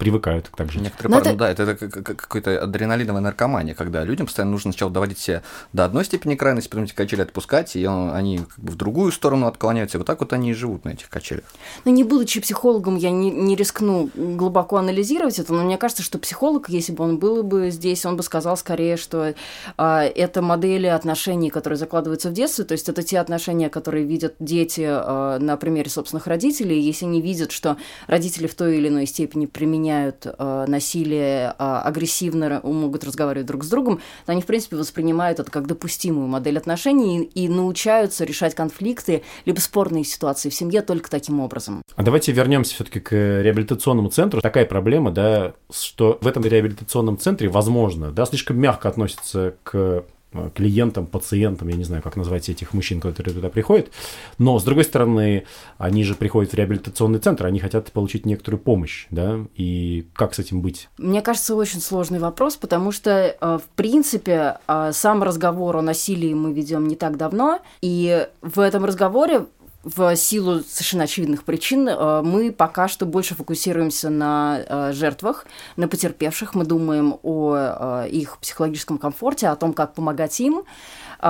привыкают 0.00 0.48
к 0.48 0.56
так 0.56 0.72
жить. 0.72 0.82
Некоторые 0.82 1.12
парни, 1.12 1.28
это... 1.28 1.38
да, 1.38 1.50
это, 1.50 1.62
это 1.62 2.14
какой-то 2.14 2.62
адреналиновая 2.62 3.20
наркомания, 3.20 3.74
когда 3.74 4.02
людям 4.02 4.26
постоянно 4.26 4.52
нужно 4.52 4.72
сначала 4.72 4.90
доводить 4.90 5.18
себя 5.18 5.42
до 5.74 5.84
одной 5.84 6.06
степени 6.06 6.34
крайности, 6.34 6.70
потом 6.70 6.84
эти 6.84 6.94
качели 6.94 7.20
отпускать, 7.20 7.76
и 7.76 7.86
он, 7.86 8.10
они 8.12 8.38
как 8.38 8.58
бы 8.58 8.72
в 8.72 8.76
другую 8.76 9.12
сторону 9.12 9.46
отклоняются, 9.46 9.98
и 9.98 9.98
вот 9.98 10.06
так 10.06 10.20
вот 10.20 10.32
они 10.32 10.50
и 10.50 10.54
живут 10.54 10.86
на 10.86 10.90
этих 10.90 11.10
качелях. 11.10 11.44
Ну, 11.84 11.92
не 11.92 12.02
будучи 12.02 12.40
психологом, 12.40 12.96
я 12.96 13.10
не, 13.10 13.30
не 13.30 13.54
рискну 13.54 13.99
глубоко 14.14 14.76
анализировать 14.76 15.38
это, 15.38 15.52
но 15.52 15.62
мне 15.62 15.78
кажется, 15.78 16.02
что 16.02 16.18
психолог, 16.18 16.68
если 16.68 16.92
бы 16.92 17.04
он 17.04 17.18
был 17.18 17.42
бы 17.42 17.70
здесь, 17.70 18.04
он 18.06 18.16
бы 18.16 18.22
сказал 18.22 18.56
скорее, 18.56 18.96
что 18.96 19.24
э, 19.24 19.34
это 19.76 20.42
модели 20.42 20.86
отношений, 20.86 21.50
которые 21.50 21.76
закладываются 21.76 22.30
в 22.30 22.32
детстве, 22.32 22.64
то 22.64 22.72
есть 22.72 22.88
это 22.88 23.02
те 23.02 23.18
отношения, 23.18 23.68
которые 23.68 24.04
видят 24.04 24.34
дети 24.38 24.86
э, 24.86 25.38
на 25.38 25.56
примере 25.56 25.90
собственных 25.90 26.26
родителей, 26.26 26.80
если 26.80 27.06
они 27.06 27.20
видят, 27.20 27.52
что 27.52 27.76
родители 28.06 28.46
в 28.46 28.54
той 28.54 28.78
или 28.78 28.88
иной 28.88 29.06
степени 29.06 29.46
применяют 29.46 30.26
э, 30.26 30.64
насилие, 30.66 31.54
э, 31.58 31.80
агрессивно 31.84 32.60
могут 32.62 33.04
разговаривать 33.04 33.46
друг 33.46 33.64
с 33.64 33.68
другом, 33.68 34.00
то 34.26 34.32
они, 34.32 34.42
в 34.42 34.46
принципе, 34.46 34.76
воспринимают 34.76 35.40
это 35.40 35.50
как 35.50 35.66
допустимую 35.66 36.26
модель 36.26 36.58
отношений 36.58 37.24
и, 37.24 37.44
и 37.44 37.48
научаются 37.48 38.24
решать 38.24 38.54
конфликты 38.54 39.22
либо 39.44 39.60
спорные 39.60 40.04
ситуации 40.04 40.48
в 40.48 40.54
семье 40.54 40.82
только 40.82 41.10
таким 41.10 41.40
образом. 41.40 41.82
А 41.96 42.02
давайте 42.02 42.32
вернемся 42.32 42.74
все-таки 42.74 43.00
к 43.00 43.12
реабилитационному 43.12 43.89
центру. 44.10 44.40
Такая 44.40 44.66
проблема, 44.66 45.10
да, 45.10 45.54
что 45.70 46.18
в 46.20 46.26
этом 46.26 46.44
реабилитационном 46.44 47.18
центре, 47.18 47.48
возможно, 47.48 48.10
да, 48.10 48.26
слишком 48.26 48.58
мягко 48.58 48.88
относится 48.88 49.54
к 49.62 50.04
Э, 50.32 50.48
клиентам, 50.54 51.06
пациентам, 51.06 51.68
я 51.68 51.76
не 51.76 51.82
знаю, 51.82 52.02
как 52.02 52.14
назвать 52.14 52.48
этих 52.48 52.72
мужчин, 52.72 53.00
которые 53.00 53.34
туда 53.34 53.48
приходят. 53.48 53.90
Но, 54.38 54.58
с 54.60 54.64
другой 54.64 54.84
стороны, 54.84 55.44
они 55.76 56.04
же 56.04 56.14
приходят 56.14 56.52
в 56.52 56.54
реабилитационный 56.54 57.18
центр, 57.18 57.46
они 57.46 57.58
хотят 57.58 57.90
получить 57.90 58.26
некоторую 58.26 58.60
помощь, 58.60 59.06
да, 59.10 59.40
и 59.56 60.06
как 60.14 60.34
с 60.34 60.38
этим 60.38 60.62
быть? 60.62 60.88
Мне 60.98 61.20
кажется, 61.20 61.56
очень 61.56 61.80
сложный 61.80 62.20
вопрос, 62.20 62.56
потому 62.56 62.92
что, 62.92 63.10
э, 63.10 63.58
в 63.58 63.68
принципе, 63.74 64.58
э, 64.68 64.90
сам 64.92 65.24
разговор 65.24 65.78
о 65.78 65.82
насилии 65.82 66.32
мы 66.32 66.52
ведем 66.52 66.86
не 66.86 66.94
так 66.94 67.16
давно, 67.16 67.58
и 67.80 68.28
в 68.40 68.60
этом 68.60 68.84
разговоре 68.84 69.46
в 69.82 70.14
силу 70.16 70.60
совершенно 70.60 71.04
очевидных 71.04 71.44
причин 71.44 71.88
э, 71.88 72.22
мы 72.22 72.52
пока 72.52 72.86
что 72.86 73.06
больше 73.06 73.34
фокусируемся 73.34 74.10
на 74.10 74.60
э, 74.66 74.92
жертвах, 74.92 75.46
на 75.76 75.88
потерпевших. 75.88 76.54
Мы 76.54 76.64
думаем 76.64 77.18
о 77.22 78.04
э, 78.04 78.08
их 78.10 78.38
психологическом 78.38 78.98
комфорте, 78.98 79.48
о 79.48 79.56
том, 79.56 79.72
как 79.72 79.94
помогать 79.94 80.38
им. 80.40 80.62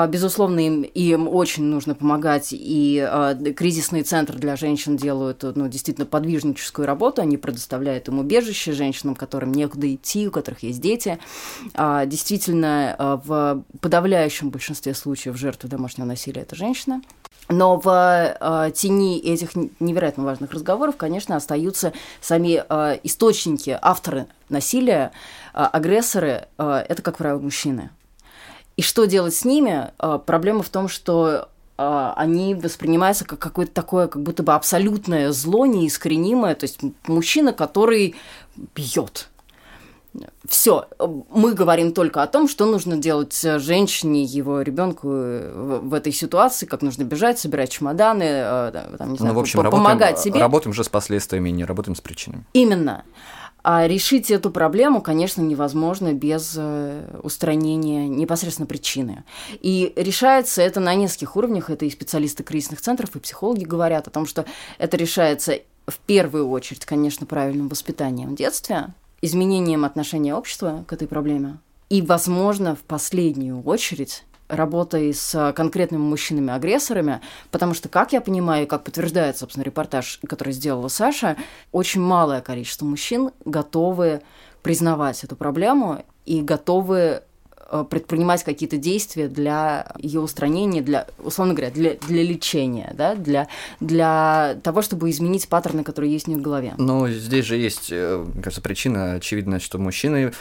Безусловно, 0.08 0.60
им, 0.60 0.82
им 0.82 1.26
очень 1.26 1.64
нужно 1.64 1.96
помогать, 1.96 2.50
и 2.52 3.04
кризисные 3.56 4.04
центры 4.04 4.38
для 4.38 4.54
женщин 4.54 4.96
делают 4.96 5.42
ну, 5.42 5.66
действительно 5.66 6.06
подвижническую 6.06 6.86
работу, 6.86 7.22
они 7.22 7.36
предоставляют 7.36 8.06
им 8.06 8.20
убежище 8.20 8.70
женщинам, 8.70 9.16
которым 9.16 9.50
некуда 9.50 9.92
идти, 9.92 10.28
у 10.28 10.30
которых 10.30 10.62
есть 10.62 10.80
дети. 10.80 11.18
Действительно, 11.74 13.20
в 13.24 13.64
подавляющем 13.80 14.50
большинстве 14.50 14.94
случаев 14.94 15.36
жертвы 15.36 15.68
домашнего 15.68 16.06
насилия– 16.06 16.42
это 16.42 16.54
женщина. 16.54 17.02
Но 17.50 17.80
в 17.80 17.88
э, 18.40 18.70
тени 18.74 19.18
этих 19.18 19.50
невероятно 19.80 20.22
важных 20.22 20.52
разговоров, 20.52 20.96
конечно, 20.96 21.34
остаются 21.34 21.92
сами 22.20 22.62
э, 22.66 23.00
источники, 23.02 23.76
авторы 23.82 24.26
насилия, 24.48 25.10
э, 25.52 25.58
агрессоры, 25.60 26.46
э, 26.58 26.84
это, 26.88 27.02
как 27.02 27.16
правило, 27.16 27.40
мужчины. 27.40 27.90
И 28.76 28.82
что 28.82 29.04
делать 29.04 29.34
с 29.34 29.44
ними? 29.44 29.90
Э, 29.98 30.20
проблема 30.24 30.62
в 30.62 30.68
том, 30.68 30.88
что 30.88 31.48
э, 31.76 32.12
они 32.16 32.54
воспринимаются 32.54 33.24
как 33.24 33.40
какое-то 33.40 33.72
такое, 33.72 34.06
как 34.06 34.22
будто 34.22 34.44
бы 34.44 34.54
абсолютное 34.54 35.32
зло, 35.32 35.66
неискоренимое. 35.66 36.54
То 36.54 36.64
есть 36.64 36.78
мужчина, 37.08 37.52
который 37.52 38.14
бьет, 38.76 39.28
все, 40.48 40.88
мы 41.30 41.54
говорим 41.54 41.92
только 41.92 42.22
о 42.22 42.26
том, 42.26 42.48
что 42.48 42.66
нужно 42.66 42.96
делать 42.96 43.38
женщине, 43.58 44.24
его 44.24 44.62
ребенку 44.62 45.08
в 45.08 45.94
этой 45.94 46.12
ситуации, 46.12 46.66
как 46.66 46.82
нужно 46.82 47.04
бежать, 47.04 47.38
собирать 47.38 47.70
чемоданы, 47.70 48.24
э, 48.24 48.86
там, 48.98 49.12
не 49.12 49.18
знаю, 49.18 49.34
ну, 49.34 49.38
в 49.38 49.42
общем, 49.42 49.62
помогать 49.62 50.10
работаем, 50.10 50.16
себе. 50.16 50.40
Работаем 50.40 50.74
же 50.74 50.84
с 50.84 50.88
последствиями, 50.88 51.50
не 51.50 51.64
работаем 51.64 51.94
с 51.94 52.00
причинами. 52.00 52.44
Именно. 52.52 53.04
А 53.62 53.86
решить 53.86 54.30
эту 54.30 54.50
проблему, 54.50 55.02
конечно, 55.02 55.42
невозможно 55.42 56.14
без 56.14 56.54
э, 56.56 57.20
устранения 57.22 58.08
непосредственно 58.08 58.66
причины. 58.66 59.24
И 59.60 59.92
решается 59.96 60.62
это 60.62 60.80
на 60.80 60.94
нескольких 60.94 61.36
уровнях. 61.36 61.68
Это 61.68 61.84
и 61.84 61.90
специалисты 61.90 62.42
кризисных 62.42 62.80
центров, 62.80 63.14
и 63.14 63.20
психологи 63.20 63.64
говорят 63.64 64.08
о 64.08 64.10
том, 64.10 64.26
что 64.26 64.46
это 64.78 64.96
решается 64.96 65.58
в 65.86 65.98
первую 65.98 66.48
очередь, 66.48 66.86
конечно, 66.86 67.26
правильным 67.26 67.68
воспитанием 67.68 68.30
в 68.30 68.36
детстве, 68.36 68.94
изменением 69.22 69.84
отношения 69.84 70.34
общества 70.34 70.84
к 70.86 70.92
этой 70.92 71.08
проблеме. 71.08 71.58
И, 71.88 72.02
возможно, 72.02 72.74
в 72.76 72.80
последнюю 72.80 73.62
очередь 73.62 74.24
работой 74.48 75.14
с 75.14 75.52
конкретными 75.54 76.02
мужчинами-агрессорами, 76.02 77.20
потому 77.50 77.74
что, 77.74 77.88
как 77.88 78.12
я 78.12 78.20
понимаю, 78.20 78.64
и 78.64 78.66
как 78.66 78.84
подтверждает, 78.84 79.36
собственно, 79.36 79.64
репортаж, 79.64 80.20
который 80.26 80.52
сделала 80.52 80.88
Саша, 80.88 81.36
очень 81.72 82.00
малое 82.00 82.40
количество 82.40 82.84
мужчин 82.84 83.30
готовы 83.44 84.22
признавать 84.62 85.22
эту 85.24 85.36
проблему 85.36 86.04
и 86.26 86.42
готовы 86.42 87.22
предпринимать 87.90 88.42
какие-то 88.44 88.76
действия 88.76 89.28
для 89.28 89.92
ее 89.98 90.20
устранения, 90.20 90.82
для, 90.82 91.06
условно 91.18 91.54
говоря, 91.54 91.70
для, 91.70 91.94
для 91.94 92.22
лечения, 92.22 92.92
да, 92.96 93.14
для, 93.14 93.48
для 93.78 94.58
того, 94.62 94.82
чтобы 94.82 95.10
изменить 95.10 95.48
паттерны, 95.48 95.84
которые 95.84 96.12
есть 96.12 96.26
у 96.26 96.30
них 96.32 96.40
в 96.40 96.42
голове. 96.42 96.74
Ну, 96.78 97.08
здесь 97.08 97.44
же 97.44 97.56
есть, 97.56 97.88
э, 97.92 98.24
мне 98.32 98.42
кажется, 98.42 98.60
причина 98.60 99.14
очевидная, 99.14 99.60
что 99.60 99.78
мужчины, 99.78 100.32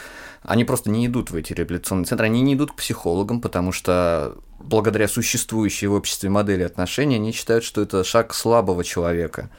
они 0.42 0.64
просто 0.64 0.90
не 0.90 1.06
идут 1.06 1.30
в 1.30 1.36
эти 1.36 1.52
реабилитационные 1.52 2.06
центры, 2.06 2.26
они 2.26 2.40
не 2.42 2.54
идут 2.54 2.72
к 2.72 2.76
психологам, 2.76 3.40
потому 3.40 3.72
что 3.72 4.36
благодаря 4.58 5.08
существующей 5.08 5.86
в 5.86 5.94
обществе 5.94 6.30
модели 6.30 6.62
отношений, 6.62 7.16
они 7.16 7.32
считают, 7.32 7.64
что 7.64 7.80
это 7.80 8.04
шаг 8.04 8.34
слабого 8.34 8.84
человека. 8.84 9.50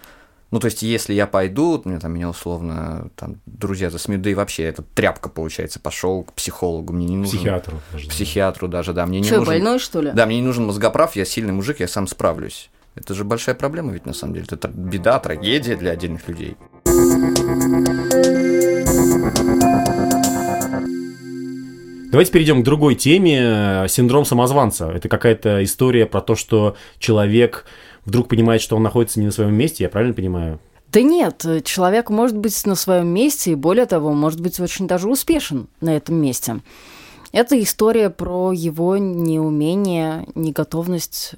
Ну, 0.52 0.60
то 0.60 0.66
есть, 0.66 0.82
если 0.82 1.14
я 1.14 1.28
пойду, 1.28 1.82
мне 1.86 1.98
там 1.98 2.14
меня 2.14 2.30
условно 2.30 3.10
там 3.16 3.38
друзья 3.46 3.90
засмеют, 3.90 4.22
да 4.22 4.32
и 4.32 4.34
вообще, 4.34 4.64
это 4.64 4.84
тряпка, 4.84 5.30
получается, 5.30 5.80
пошел 5.80 6.24
к 6.24 6.34
психологу, 6.34 6.92
мне 6.92 7.06
не 7.06 7.16
нужен... 7.16 7.38
Психиатру 7.40 7.80
даже. 7.94 8.10
Психиатру 8.10 8.68
даже, 8.68 8.92
да. 8.92 9.06
Мне 9.06 9.22
не 9.22 9.28
Что, 9.28 9.38
нужен... 9.38 9.54
больной, 9.54 9.80
что 9.80 10.02
ли? 10.02 10.12
Да, 10.14 10.26
мне 10.26 10.42
не 10.42 10.46
нужен 10.46 10.66
мозгоправ, 10.66 11.16
я 11.16 11.24
сильный 11.24 11.54
мужик, 11.54 11.80
я 11.80 11.88
сам 11.88 12.06
справлюсь. 12.06 12.70
Это 12.96 13.14
же 13.14 13.24
большая 13.24 13.56
проблема 13.56 13.94
ведь 13.94 14.06
на 14.06 14.14
самом 14.14 14.34
деле. 14.34 14.46
Это 14.52 14.68
беда, 14.68 15.20
трагедия 15.20 15.78
для 15.78 15.92
отдельных 15.92 16.28
людей. 16.28 16.58
Давайте 22.12 22.34
перейдем 22.34 22.62
к 22.62 22.66
другой 22.66 22.96
теме. 22.96 23.86
Синдром 23.88 24.26
самозванца. 24.26 24.92
Это 24.92 25.08
какая-то 25.08 25.64
история 25.64 26.06
про 26.06 26.20
то, 26.20 26.36
что 26.36 26.76
человек 27.00 27.64
вдруг 28.06 28.28
понимает, 28.28 28.62
что 28.62 28.76
он 28.76 28.84
находится 28.84 29.20
не 29.20 29.26
на 29.28 29.32
своем 29.32 29.54
месте, 29.54 29.84
я 29.84 29.90
правильно 29.90 30.14
понимаю? 30.14 30.60
Да 30.92 31.02
нет, 31.02 31.46
человек 31.64 32.10
может 32.10 32.36
быть 32.36 32.66
на 32.66 32.76
своем 32.76 33.08
месте, 33.08 33.52
и 33.52 33.56
более 33.56 33.86
того, 33.86 34.12
может 34.14 34.42
быть 34.42 34.60
очень 34.60 34.88
даже 34.88 35.10
успешен 35.10 35.68
на 35.80 35.96
этом 35.96 36.16
месте. 36.16 36.60
Это 37.32 37.62
история 37.62 38.10
про 38.10 38.52
его 38.52 38.98
неумение, 38.98 40.28
неготовность 40.36 41.36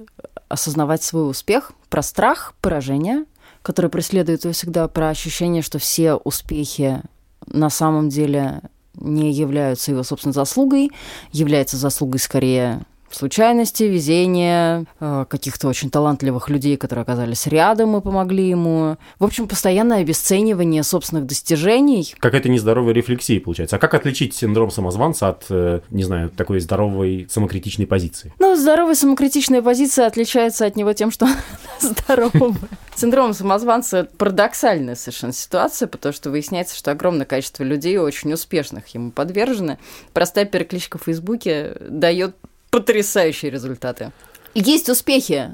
осознавать 0.50 1.04
свой 1.04 1.30
успех, 1.30 1.72
про 1.90 2.02
страх 2.02 2.56
поражения, 2.62 3.26
который 3.62 3.92
преследует 3.92 4.44
его 4.44 4.54
всегда, 4.54 4.88
про 4.88 5.10
ощущение, 5.10 5.62
что 5.62 5.78
все 5.78 6.16
успехи 6.16 7.02
на 7.46 7.70
самом 7.70 8.10
деле 8.10 8.62
не 8.96 9.32
являются 9.32 9.92
его 9.92 10.04
собственной 10.04 10.34
заслугой, 10.34 10.92
является 11.32 11.78
заслугой 11.78 12.20
скорее 12.20 12.82
случайности, 13.16 13.84
везения, 13.84 14.86
э, 15.00 15.26
каких-то 15.30 15.68
очень 15.68 15.90
талантливых 15.90 16.50
людей, 16.50 16.78
которые 16.78 17.04
оказались 17.04 17.48
рядом 17.48 17.98
и 17.98 18.02
помогли 18.02 18.48
ему. 18.50 18.98
В 19.20 19.26
общем, 19.26 19.48
постоянное 19.48 20.02
обесценивание 20.02 20.84
собственных 20.84 21.26
достижений. 21.26 22.16
Какая-то 22.20 22.50
нездоровая 22.50 22.94
рефлексия 22.94 23.40
получается. 23.40 23.76
А 23.76 23.80
как 23.80 23.94
отличить 23.94 24.36
синдром 24.36 24.72
самозванца 24.72 25.30
от, 25.30 25.46
э, 25.50 25.82
не 25.90 26.04
знаю, 26.04 26.30
такой 26.30 26.60
здоровой 26.60 27.28
самокритичной 27.30 27.88
позиции? 27.88 28.34
Ну, 28.40 28.56
здоровая 28.56 28.96
самокритичная 28.96 29.62
позиция 29.62 30.08
отличается 30.08 30.66
от 30.66 30.76
него 30.76 30.94
тем, 30.94 31.12
что 31.12 31.28
здоровая. 31.80 32.54
Синдром 32.96 33.34
самозванца– 33.34 34.08
парадоксальная 34.18 34.96
совершенно 34.96 35.34
ситуация, 35.34 35.88
потому 35.88 36.14
что 36.14 36.30
выясняется, 36.30 36.76
что 36.76 36.92
огромное 36.92 37.26
количество 37.26 37.64
людей, 37.64 37.98
очень 37.98 38.32
успешных 38.34 38.88
ему 38.90 39.12
подвержены. 39.12 39.80
Простая 40.14 40.46
перекличка 40.46 40.98
в 40.98 41.04
Фейсбуке 41.04 41.76
дает 41.90 42.36
потрясающие 42.74 43.52
результаты. 43.52 44.12
Есть 44.56 44.90
успехи. 44.90 45.52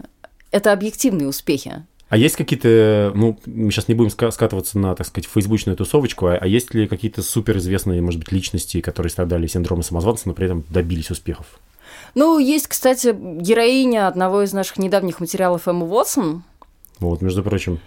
Это 0.51 0.71
объективные 0.71 1.27
успехи. 1.27 1.83
А 2.07 2.15
есть 2.15 2.37
какие-то, 2.37 3.11
ну, 3.13 3.37
мы 3.45 3.71
сейчас 3.71 3.89
не 3.89 3.93
будем 3.93 4.09
скатываться 4.09 4.79
на, 4.79 4.95
так 4.95 5.05
сказать, 5.05 5.29
фейсбучную 5.29 5.75
тусовочку, 5.75 6.27
а, 6.27 6.37
а 6.37 6.47
есть 6.47 6.73
ли 6.73 6.87
какие-то 6.87 7.21
суперизвестные, 7.21 8.01
может 8.01 8.21
быть, 8.21 8.31
личности, 8.31 8.79
которые 8.79 9.11
страдали 9.11 9.47
синдромом 9.47 9.83
самозванца, 9.83 10.29
но 10.29 10.33
при 10.33 10.45
этом 10.45 10.63
добились 10.69 11.11
успехов? 11.11 11.59
Ну, 12.15 12.39
есть, 12.39 12.67
кстати, 12.67 13.13
героиня 13.13 14.07
одного 14.07 14.41
из 14.41 14.53
наших 14.53 14.77
недавних 14.77 15.19
материалов 15.19 15.67
Эмма 15.67 15.85
Уотсон. 15.85 16.43
Вот, 16.99 17.21
между 17.21 17.43
прочим. 17.43 17.79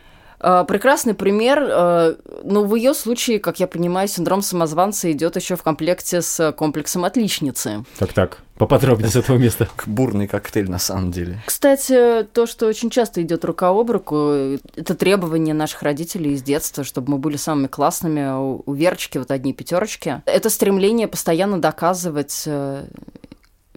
А, 0.42 0.64
прекрасный 0.64 1.14
пример, 1.14 1.62
а, 1.62 2.16
но 2.42 2.64
в 2.64 2.74
ее 2.74 2.94
случае, 2.94 3.38
как 3.38 3.60
я 3.60 3.68
понимаю, 3.68 4.08
синдром 4.08 4.42
самозванца 4.42 5.10
идет 5.12 5.36
еще 5.36 5.54
в 5.56 5.62
комплекте 5.62 6.20
с 6.20 6.52
комплексом 6.52 7.04
отличницы. 7.04 7.84
Так-так, 7.98 8.38
поподробнее 8.58 9.08
с 9.08 9.16
этого 9.16 9.38
места. 9.38 9.68
Бурный 9.86 10.26
коктейль 10.26 10.68
на 10.68 10.78
самом 10.78 11.12
деле. 11.12 11.40
Кстати, 11.46 12.26
то, 12.32 12.46
что 12.46 12.66
очень 12.66 12.90
часто 12.90 13.22
идет 13.22 13.44
рука 13.44 13.68
об 13.68 13.90
руку, 13.90 14.58
это 14.76 14.94
требование 14.96 15.54
наших 15.54 15.82
родителей 15.82 16.32
из 16.32 16.42
детства, 16.42 16.82
чтобы 16.82 17.12
мы 17.12 17.18
были 17.18 17.36
самыми 17.36 17.68
классными. 17.68 18.62
У 18.66 18.72
Верочки 18.74 19.18
вот 19.18 19.30
одни 19.30 19.52
пятерочки. 19.52 20.22
Это 20.26 20.50
стремление 20.50 21.06
постоянно 21.06 21.60
доказывать 21.60 22.42
э, 22.46 22.86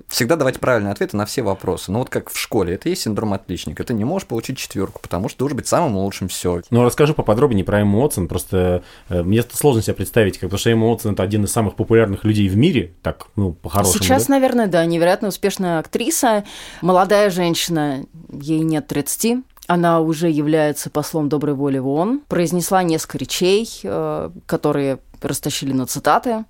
всегда 0.07 0.35
давать 0.35 0.59
правильные 0.59 0.91
ответы 0.91 1.17
на 1.17 1.25
все 1.25 1.41
вопросы. 1.41 1.91
Ну 1.91 1.99
вот 1.99 2.09
как 2.09 2.29
в 2.29 2.37
школе, 2.37 2.75
это 2.75 2.89
есть 2.89 3.03
синдром 3.03 3.33
отличника. 3.33 3.83
Ты 3.83 3.93
не 3.93 4.03
можешь 4.03 4.27
получить 4.27 4.57
четверку, 4.57 5.01
потому 5.01 5.29
что 5.29 5.39
должен 5.39 5.57
быть 5.57 5.67
самым 5.67 5.97
лучшим 5.97 6.27
все. 6.27 6.61
Ну 6.69 6.83
расскажи 6.83 7.13
поподробнее 7.13 7.63
про 7.63 7.81
Эмму 7.81 8.01
Уотсон. 8.01 8.27
Просто 8.27 8.83
э, 9.09 9.23
мне 9.23 9.43
сложно 9.51 9.81
себе 9.81 9.95
представить, 9.95 10.37
как, 10.37 10.49
потому 10.49 10.59
что 10.59 10.69
Эмма 10.69 10.87
Уотсон 10.87 11.13
это 11.13 11.23
один 11.23 11.43
из 11.45 11.51
самых 11.51 11.75
популярных 11.75 12.23
людей 12.23 12.47
в 12.47 12.55
мире, 12.55 12.93
так, 13.01 13.27
ну, 13.35 13.53
по-хорошему. 13.53 14.03
Сейчас, 14.03 14.27
да? 14.27 14.35
наверное, 14.35 14.67
да, 14.67 14.85
невероятно 14.85 15.29
успешная 15.29 15.79
актриса, 15.79 16.43
молодая 16.81 17.29
женщина, 17.29 18.05
ей 18.31 18.59
нет 18.59 18.87
30, 18.87 19.37
она 19.67 19.99
уже 19.99 20.29
является 20.29 20.89
послом 20.89 21.29
доброй 21.29 21.55
воли 21.55 21.79
в 21.79 21.87
ООН, 21.87 22.21
произнесла 22.27 22.83
несколько 22.83 23.17
речей, 23.17 23.67
э, 23.83 24.29
которые 24.45 24.99
растащили 25.21 25.73
на 25.73 25.87
цитаты. 25.87 26.45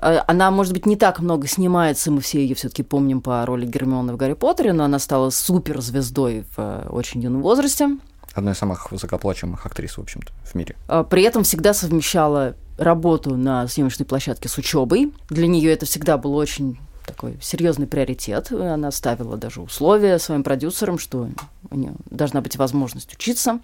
Э, 0.00 0.20
она, 0.26 0.50
может 0.50 0.72
быть, 0.72 0.86
не 0.86 0.96
так 0.96 1.20
много 1.20 1.46
снимается, 1.46 2.10
мы 2.10 2.20
все 2.20 2.40
ее 2.40 2.54
все-таки 2.54 2.82
помним 2.82 3.20
по 3.20 3.44
роли 3.46 3.66
Гермионы 3.66 4.12
в 4.12 4.16
Гарри 4.16 4.34
Поттере, 4.34 4.72
но 4.72 4.84
она 4.84 4.98
стала 4.98 5.30
суперзвездой 5.30 6.44
в 6.56 6.58
э, 6.58 6.88
очень 6.88 7.20
юном 7.20 7.42
возрасте. 7.42 7.98
Одна 8.34 8.52
из 8.52 8.58
самых 8.58 8.90
высокооплачиваемых 8.92 9.64
актрис, 9.66 9.98
в 9.98 10.00
общем-то, 10.00 10.32
в 10.44 10.54
мире. 10.54 10.76
Э, 10.88 11.04
при 11.08 11.22
этом 11.22 11.42
всегда 11.42 11.74
совмещала 11.74 12.54
работу 12.76 13.36
на 13.36 13.66
съемочной 13.66 14.06
площадке 14.06 14.48
с 14.48 14.56
учебой. 14.56 15.12
Для 15.28 15.46
нее 15.46 15.72
это 15.72 15.86
всегда 15.86 16.16
был 16.16 16.34
очень 16.36 16.78
такой 17.08 17.38
серьезный 17.40 17.86
приоритет. 17.86 18.52
Она 18.52 18.90
ставила 18.90 19.36
даже 19.36 19.60
условия 19.60 20.18
своим 20.18 20.44
продюсерам, 20.44 20.98
что 20.98 21.28
у 21.70 21.76
нее 21.76 21.94
должна 22.10 22.40
быть 22.40 22.56
возможность 22.56 23.12
учиться. 23.14 23.60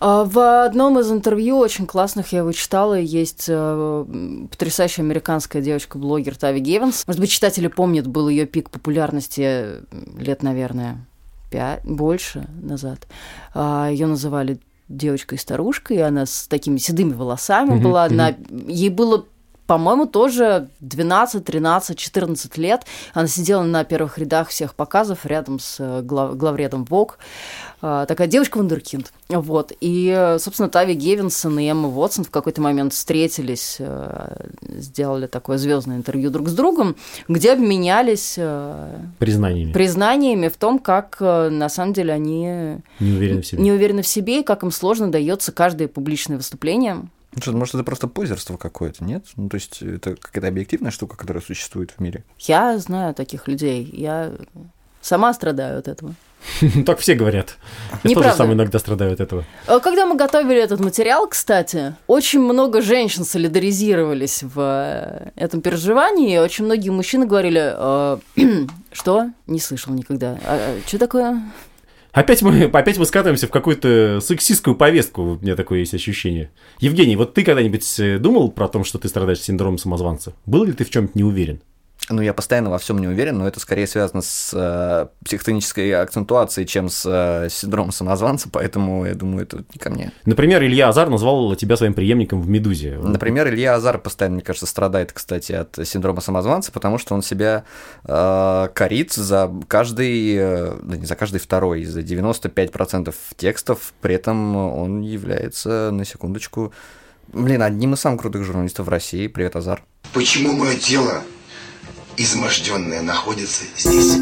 А, 0.00 0.24
в 0.24 0.64
одном 0.64 0.98
из 0.98 1.10
интервью, 1.10 1.58
очень 1.58 1.86
классных, 1.86 2.32
я 2.32 2.40
его 2.40 2.52
читала, 2.52 2.98
есть 2.98 3.46
э, 3.48 4.04
потрясающая 4.50 5.04
американская 5.04 5.62
девочка-блогер 5.62 6.36
Тави 6.36 6.60
Гевенс. 6.60 7.06
Может 7.06 7.20
быть, 7.20 7.30
читатели 7.30 7.68
помнят, 7.68 8.06
был 8.06 8.28
ее 8.28 8.46
пик 8.46 8.70
популярности 8.70 9.82
лет, 10.18 10.42
наверное, 10.42 11.06
пять, 11.50 11.84
больше 11.84 12.48
назад. 12.60 13.06
А, 13.54 13.88
ее 13.88 14.06
называли 14.06 14.60
девочкой-старушкой, 14.88 15.98
и 15.98 16.00
она 16.00 16.26
с 16.26 16.48
такими 16.48 16.78
седыми 16.78 17.12
волосами 17.12 17.70
mm-hmm, 17.70 17.82
была. 17.82 18.04
Она, 18.04 18.34
ей 18.66 18.90
было 18.90 19.24
по-моему, 19.70 20.06
тоже 20.06 20.66
12, 20.80 21.44
13, 21.44 21.96
14 21.96 22.58
лет. 22.58 22.82
Она 23.14 23.28
сидела 23.28 23.62
на 23.62 23.84
первых 23.84 24.18
рядах 24.18 24.48
всех 24.48 24.74
показов 24.74 25.24
рядом 25.24 25.60
с 25.60 25.76
э, 25.78 26.02
глав, 26.02 26.36
главредом 26.36 26.84
ВОК. 26.86 27.18
А, 27.80 28.04
такая 28.06 28.26
девочка 28.26 28.58
вундеркинд. 28.58 29.12
Вот. 29.28 29.72
И, 29.80 30.36
собственно, 30.40 30.68
Тави 30.68 30.94
Гевинсон 30.94 31.56
и 31.60 31.68
Эмма 31.68 31.86
Уотсон 31.86 32.24
в 32.24 32.30
какой-то 32.30 32.60
момент 32.60 32.94
встретились, 32.94 33.76
э, 33.78 34.46
сделали 34.60 35.28
такое 35.28 35.56
звездное 35.56 35.98
интервью 35.98 36.30
друг 36.30 36.48
с 36.48 36.52
другом, 36.52 36.96
где 37.28 37.52
обменялись 37.52 38.34
э, 38.38 38.98
признаниями. 39.20 39.70
признаниями 39.70 40.48
в 40.48 40.56
том, 40.56 40.80
как 40.80 41.20
на 41.20 41.68
самом 41.68 41.92
деле 41.92 42.12
они 42.12 42.78
не 42.98 43.12
уверены 43.12 43.42
в 43.42 43.46
себе, 43.46 43.62
не 43.62 43.70
уверены 43.70 44.02
в 44.02 44.08
себе 44.08 44.40
и 44.40 44.42
как 44.42 44.64
им 44.64 44.72
сложно 44.72 45.12
дается 45.12 45.52
каждое 45.52 45.86
публичное 45.86 46.38
выступление. 46.38 47.04
Ну 47.34 47.42
что, 47.42 47.52
может, 47.52 47.74
это 47.74 47.84
просто 47.84 48.08
позерство 48.08 48.56
какое-то, 48.56 49.04
нет? 49.04 49.24
Ну, 49.36 49.48
то 49.48 49.54
есть 49.54 49.82
это 49.82 50.16
какая-то 50.16 50.48
объективная 50.48 50.90
штука, 50.90 51.16
которая 51.16 51.42
существует 51.42 51.92
в 51.92 52.00
мире? 52.00 52.24
Я 52.38 52.76
знаю 52.78 53.14
таких 53.14 53.46
людей. 53.46 53.88
Я 53.92 54.32
сама 55.00 55.32
страдаю 55.32 55.78
от 55.78 55.88
этого. 55.88 56.14
Так 56.86 56.98
все 56.98 57.14
говорят. 57.14 57.56
Я 58.02 58.14
тоже 58.14 58.32
сам 58.32 58.52
иногда 58.52 58.78
страдаю 58.78 59.12
от 59.12 59.20
этого. 59.20 59.44
А 59.66 59.78
когда 59.78 60.06
мы 60.06 60.16
готовили 60.16 60.60
этот 60.60 60.80
материал, 60.80 61.28
кстати, 61.28 61.94
очень 62.06 62.40
много 62.40 62.80
женщин 62.80 63.24
солидаризировались 63.24 64.42
в 64.42 64.58
э, 64.58 65.30
этом 65.36 65.60
переживании. 65.60 66.38
Очень 66.38 66.64
многие 66.64 66.90
мужчины 66.90 67.26
говорили, 67.26 67.74
«Э, 67.76 68.18
что? 68.92 69.30
Не 69.46 69.60
слышал 69.60 69.92
никогда. 69.92 70.38
А, 70.44 70.78
а 70.78 70.80
что 70.86 70.98
такое? 70.98 71.42
Опять 72.12 72.42
мы, 72.42 72.64
опять 72.72 72.98
мы 72.98 73.06
скатываемся 73.06 73.46
в 73.46 73.50
какую-то 73.50 74.20
сексистскую 74.20 74.76
повестку, 74.76 75.22
у 75.22 75.38
меня 75.38 75.56
такое 75.56 75.80
есть 75.80 75.94
ощущение. 75.94 76.50
Евгений, 76.80 77.16
вот 77.16 77.34
ты 77.34 77.44
когда-нибудь 77.44 78.00
э, 78.00 78.18
думал 78.18 78.50
про 78.50 78.68
то, 78.68 78.82
что 78.84 78.98
ты 78.98 79.08
страдаешь 79.08 79.40
синдромом 79.40 79.78
самозванца? 79.78 80.34
Был 80.46 80.64
ли 80.64 80.72
ты 80.72 80.84
в 80.84 80.90
чем-то 80.90 81.12
не 81.14 81.24
уверен? 81.24 81.60
Ну, 82.08 82.22
я 82.22 82.34
постоянно 82.34 82.70
во 82.70 82.78
всем 82.78 82.98
не 82.98 83.06
уверен, 83.06 83.38
но 83.38 83.46
это 83.46 83.60
скорее 83.60 83.86
связано 83.86 84.22
с 84.22 84.52
э, 84.52 85.06
психотонической 85.24 85.92
акцентуацией, 85.92 86.66
чем 86.66 86.88
с 86.88 87.04
э, 87.06 87.48
синдромом 87.50 87.92
самозванца, 87.92 88.48
поэтому 88.50 89.06
я 89.06 89.14
думаю, 89.14 89.42
это 89.42 89.58
не 89.58 89.78
ко 89.78 89.90
мне. 89.90 90.12
Например, 90.24 90.62
Илья 90.64 90.88
Азар 90.88 91.08
назвал 91.08 91.54
тебя 91.56 91.76
своим 91.76 91.94
преемником 91.94 92.40
в 92.40 92.48
«Медузе». 92.48 92.98
Например, 92.98 93.48
Илья 93.48 93.74
Азар 93.74 93.98
постоянно, 93.98 94.36
мне 94.36 94.44
кажется, 94.44 94.66
страдает, 94.66 95.12
кстати, 95.12 95.52
от 95.52 95.78
синдрома 95.84 96.20
самозванца, 96.20 96.72
потому 96.72 96.98
что 96.98 97.14
он 97.14 97.22
себя 97.22 97.64
э, 98.04 98.68
корит 98.74 99.12
за 99.12 99.50
каждый, 99.68 100.34
э, 100.36 100.74
да 100.82 100.96
не 100.96 101.06
за 101.06 101.14
каждый 101.14 101.38
второй, 101.38 101.84
за 101.84 102.00
95% 102.00 103.14
текстов, 103.36 103.92
при 104.00 104.14
этом 104.16 104.56
он 104.56 105.02
является, 105.02 105.90
на 105.92 106.04
секундочку, 106.04 106.72
блин, 107.28 107.62
одним 107.62 107.94
из 107.94 108.00
самых 108.00 108.20
крутых 108.22 108.44
журналистов 108.44 108.86
в 108.86 108.88
России. 108.88 109.28
Привет, 109.28 109.54
Азар. 109.54 109.82
Почему 110.12 110.52
мое 110.52 110.74
тело 110.74 111.22
изможденная 112.22 113.00
находится 113.00 113.64
здесь. 113.74 114.18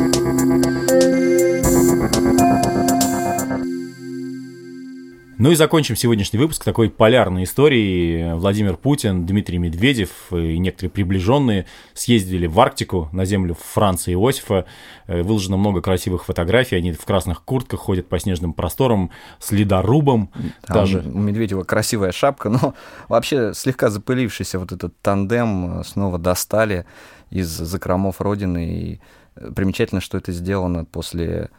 Ну 5.38 5.52
и 5.52 5.54
закончим 5.54 5.94
сегодняшний 5.94 6.38
выпуск 6.38 6.64
такой 6.64 6.90
полярной 6.90 7.44
историей. 7.44 8.34
Владимир 8.34 8.76
Путин, 8.76 9.24
Дмитрий 9.24 9.58
Медведев 9.58 10.10
и 10.32 10.58
некоторые 10.58 10.90
приближенные 10.90 11.66
съездили 11.94 12.46
в 12.46 12.58
Арктику, 12.58 13.08
на 13.12 13.24
землю 13.24 13.56
Франции 13.60 14.14
Иосифа. 14.14 14.66
Э, 15.06 15.22
выложено 15.22 15.56
много 15.56 15.80
красивых 15.80 16.24
фотографий. 16.24 16.76
Они 16.76 16.92
в 16.92 17.04
красных 17.04 17.42
куртках 17.42 17.78
ходят 17.80 18.08
по 18.08 18.18
снежным 18.18 18.52
просторам 18.52 19.10
с 19.38 19.52
ледорубом. 19.52 20.30
Там 20.66 20.76
даже. 20.76 20.98
У 21.00 21.18
Медведева 21.18 21.62
красивая 21.62 22.10
шапка, 22.10 22.48
но 22.48 22.74
вообще 23.08 23.54
слегка 23.54 23.90
запылившийся 23.90 24.58
вот 24.58 24.72
этот 24.72 25.00
тандем 25.00 25.82
снова 25.84 26.18
достали 26.18 26.84
из 27.30 27.48
закромов 27.48 28.20
Родины. 28.20 28.66
И 28.66 29.00
э, 29.36 29.50
примечательно, 29.52 30.00
что 30.00 30.18
это 30.18 30.32
сделано 30.32 30.84
после 30.84 31.50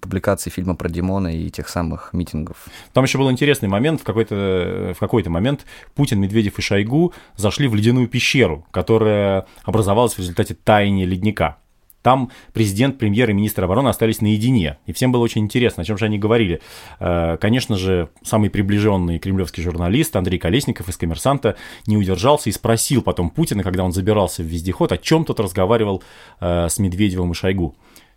публикации 0.00 0.50
фильма 0.50 0.74
про 0.74 0.88
Димона 0.88 1.36
и 1.36 1.50
тех 1.50 1.68
самых 1.68 2.12
митингов. 2.12 2.66
Там 2.92 3.04
еще 3.04 3.18
был 3.18 3.30
интересный 3.30 3.68
момент. 3.68 4.00
В 4.00 4.04
какой-то, 4.04 4.92
в 4.94 4.98
какой-то 4.98 5.30
момент 5.30 5.66
Путин, 5.94 6.20
Медведев 6.20 6.58
и 6.58 6.62
Шойгу 6.62 7.12
зашли 7.36 7.68
в 7.68 7.74
ледяную 7.74 8.08
пещеру, 8.08 8.66
которая 8.70 9.46
образовалась 9.64 10.14
в 10.14 10.18
результате 10.18 10.54
таяния 10.54 11.06
ледника. 11.06 11.58
Там 12.06 12.30
президент, 12.52 12.98
премьер 12.98 13.30
и 13.30 13.32
министр 13.32 13.64
обороны 13.64 13.88
остались 13.88 14.20
наедине. 14.20 14.78
И 14.86 14.92
всем 14.92 15.10
было 15.10 15.22
очень 15.22 15.42
интересно, 15.42 15.82
о 15.82 15.84
чем 15.84 15.98
же 15.98 16.04
они 16.04 16.20
говорили. 16.20 16.60
Э, 17.00 17.36
конечно 17.36 17.76
же, 17.76 18.10
самый 18.22 18.48
приближенный 18.48 19.18
кремлевский 19.18 19.60
журналист 19.60 20.14
Андрей 20.14 20.38
Колесников 20.38 20.88
из 20.88 20.96
«Коммерсанта» 20.96 21.56
не 21.84 21.96
удержался 21.96 22.48
и 22.48 22.52
спросил 22.52 23.02
потом 23.02 23.28
Путина, 23.28 23.64
когда 23.64 23.82
он 23.82 23.90
забирался 23.90 24.44
в 24.44 24.46
вездеход, 24.46 24.92
о 24.92 24.98
чем 24.98 25.24
тот 25.24 25.40
разговаривал 25.40 26.04
э, 26.38 26.68
с 26.68 26.78
Медведевым 26.78 27.32
и 27.32 27.34
Шойгу. 27.34 27.74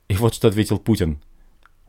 И 0.08 0.14
вот 0.14 0.36
что 0.36 0.50
ответил 0.50 0.78
Путин 0.78 1.20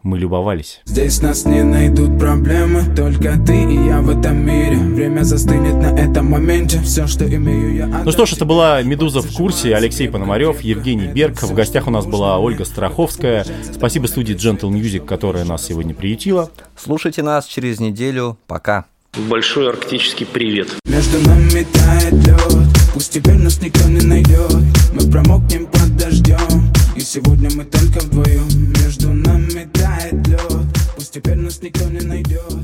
мы 0.03 0.19
любовались. 0.19 0.81
Здесь 0.85 1.21
нас 1.21 1.45
не 1.45 1.63
найдут 1.63 2.19
проблемы, 2.19 2.85
только 2.95 3.39
ты 3.47 3.55
и 3.55 3.87
я 3.87 4.01
в 4.01 4.11
этом 4.11 4.45
мире. 4.45 4.77
Время 4.77 5.23
застынет 5.23 5.75
на 5.75 5.99
этом 5.99 6.31
моменте, 6.31 6.81
все, 6.81 7.07
что 7.07 7.27
имею 7.27 7.75
я. 7.75 7.87
Ну 8.05 8.11
что 8.13 8.27
ж, 8.27 8.33
это 8.33 8.45
была 8.45 8.83
«Медуза 8.83 9.21
в 9.21 9.33
курсе», 9.35 9.75
Алексей 9.75 10.09
Пономарев, 10.09 10.61
Евгений 10.61 11.07
Берг. 11.07 11.43
В 11.43 11.55
гостях 11.55 11.87
у 11.87 11.91
нас 11.91 12.07
была 12.07 12.39
Ольга 12.39 12.65
Страховская. 12.65 13.45
Спасибо 13.75 14.07
студии 14.07 14.35
Gentle 14.35 14.71
Music, 14.71 15.05
которая 15.05 15.45
нас 15.45 15.65
сегодня 15.67 15.95
приютила. 15.95 16.51
Слушайте 16.77 17.23
нас 17.23 17.47
через 17.47 17.81
неделю. 17.81 18.39
Пока. 18.47 18.87
Большой 19.29 19.71
арктический 19.71 20.25
привет. 20.25 20.69
Между 20.85 21.19
нами 21.29 21.67
тает 21.73 22.13
лед, 22.13 22.69
пусть 22.95 23.13
теперь 23.13 23.35
нас 23.35 23.61
никто 23.61 23.89
не 23.89 24.01
найдет. 24.01 24.55
Мы 24.95 25.11
промокнем 25.11 25.67
под 25.67 25.97
дождем, 25.97 26.73
и 26.95 27.01
сегодня 27.01 27.51
мы 27.57 27.65
так 27.65 27.83
теперь 31.11 31.37
нас 31.37 31.61
никто 31.61 31.85
не 31.87 32.01
найдет 32.01 32.60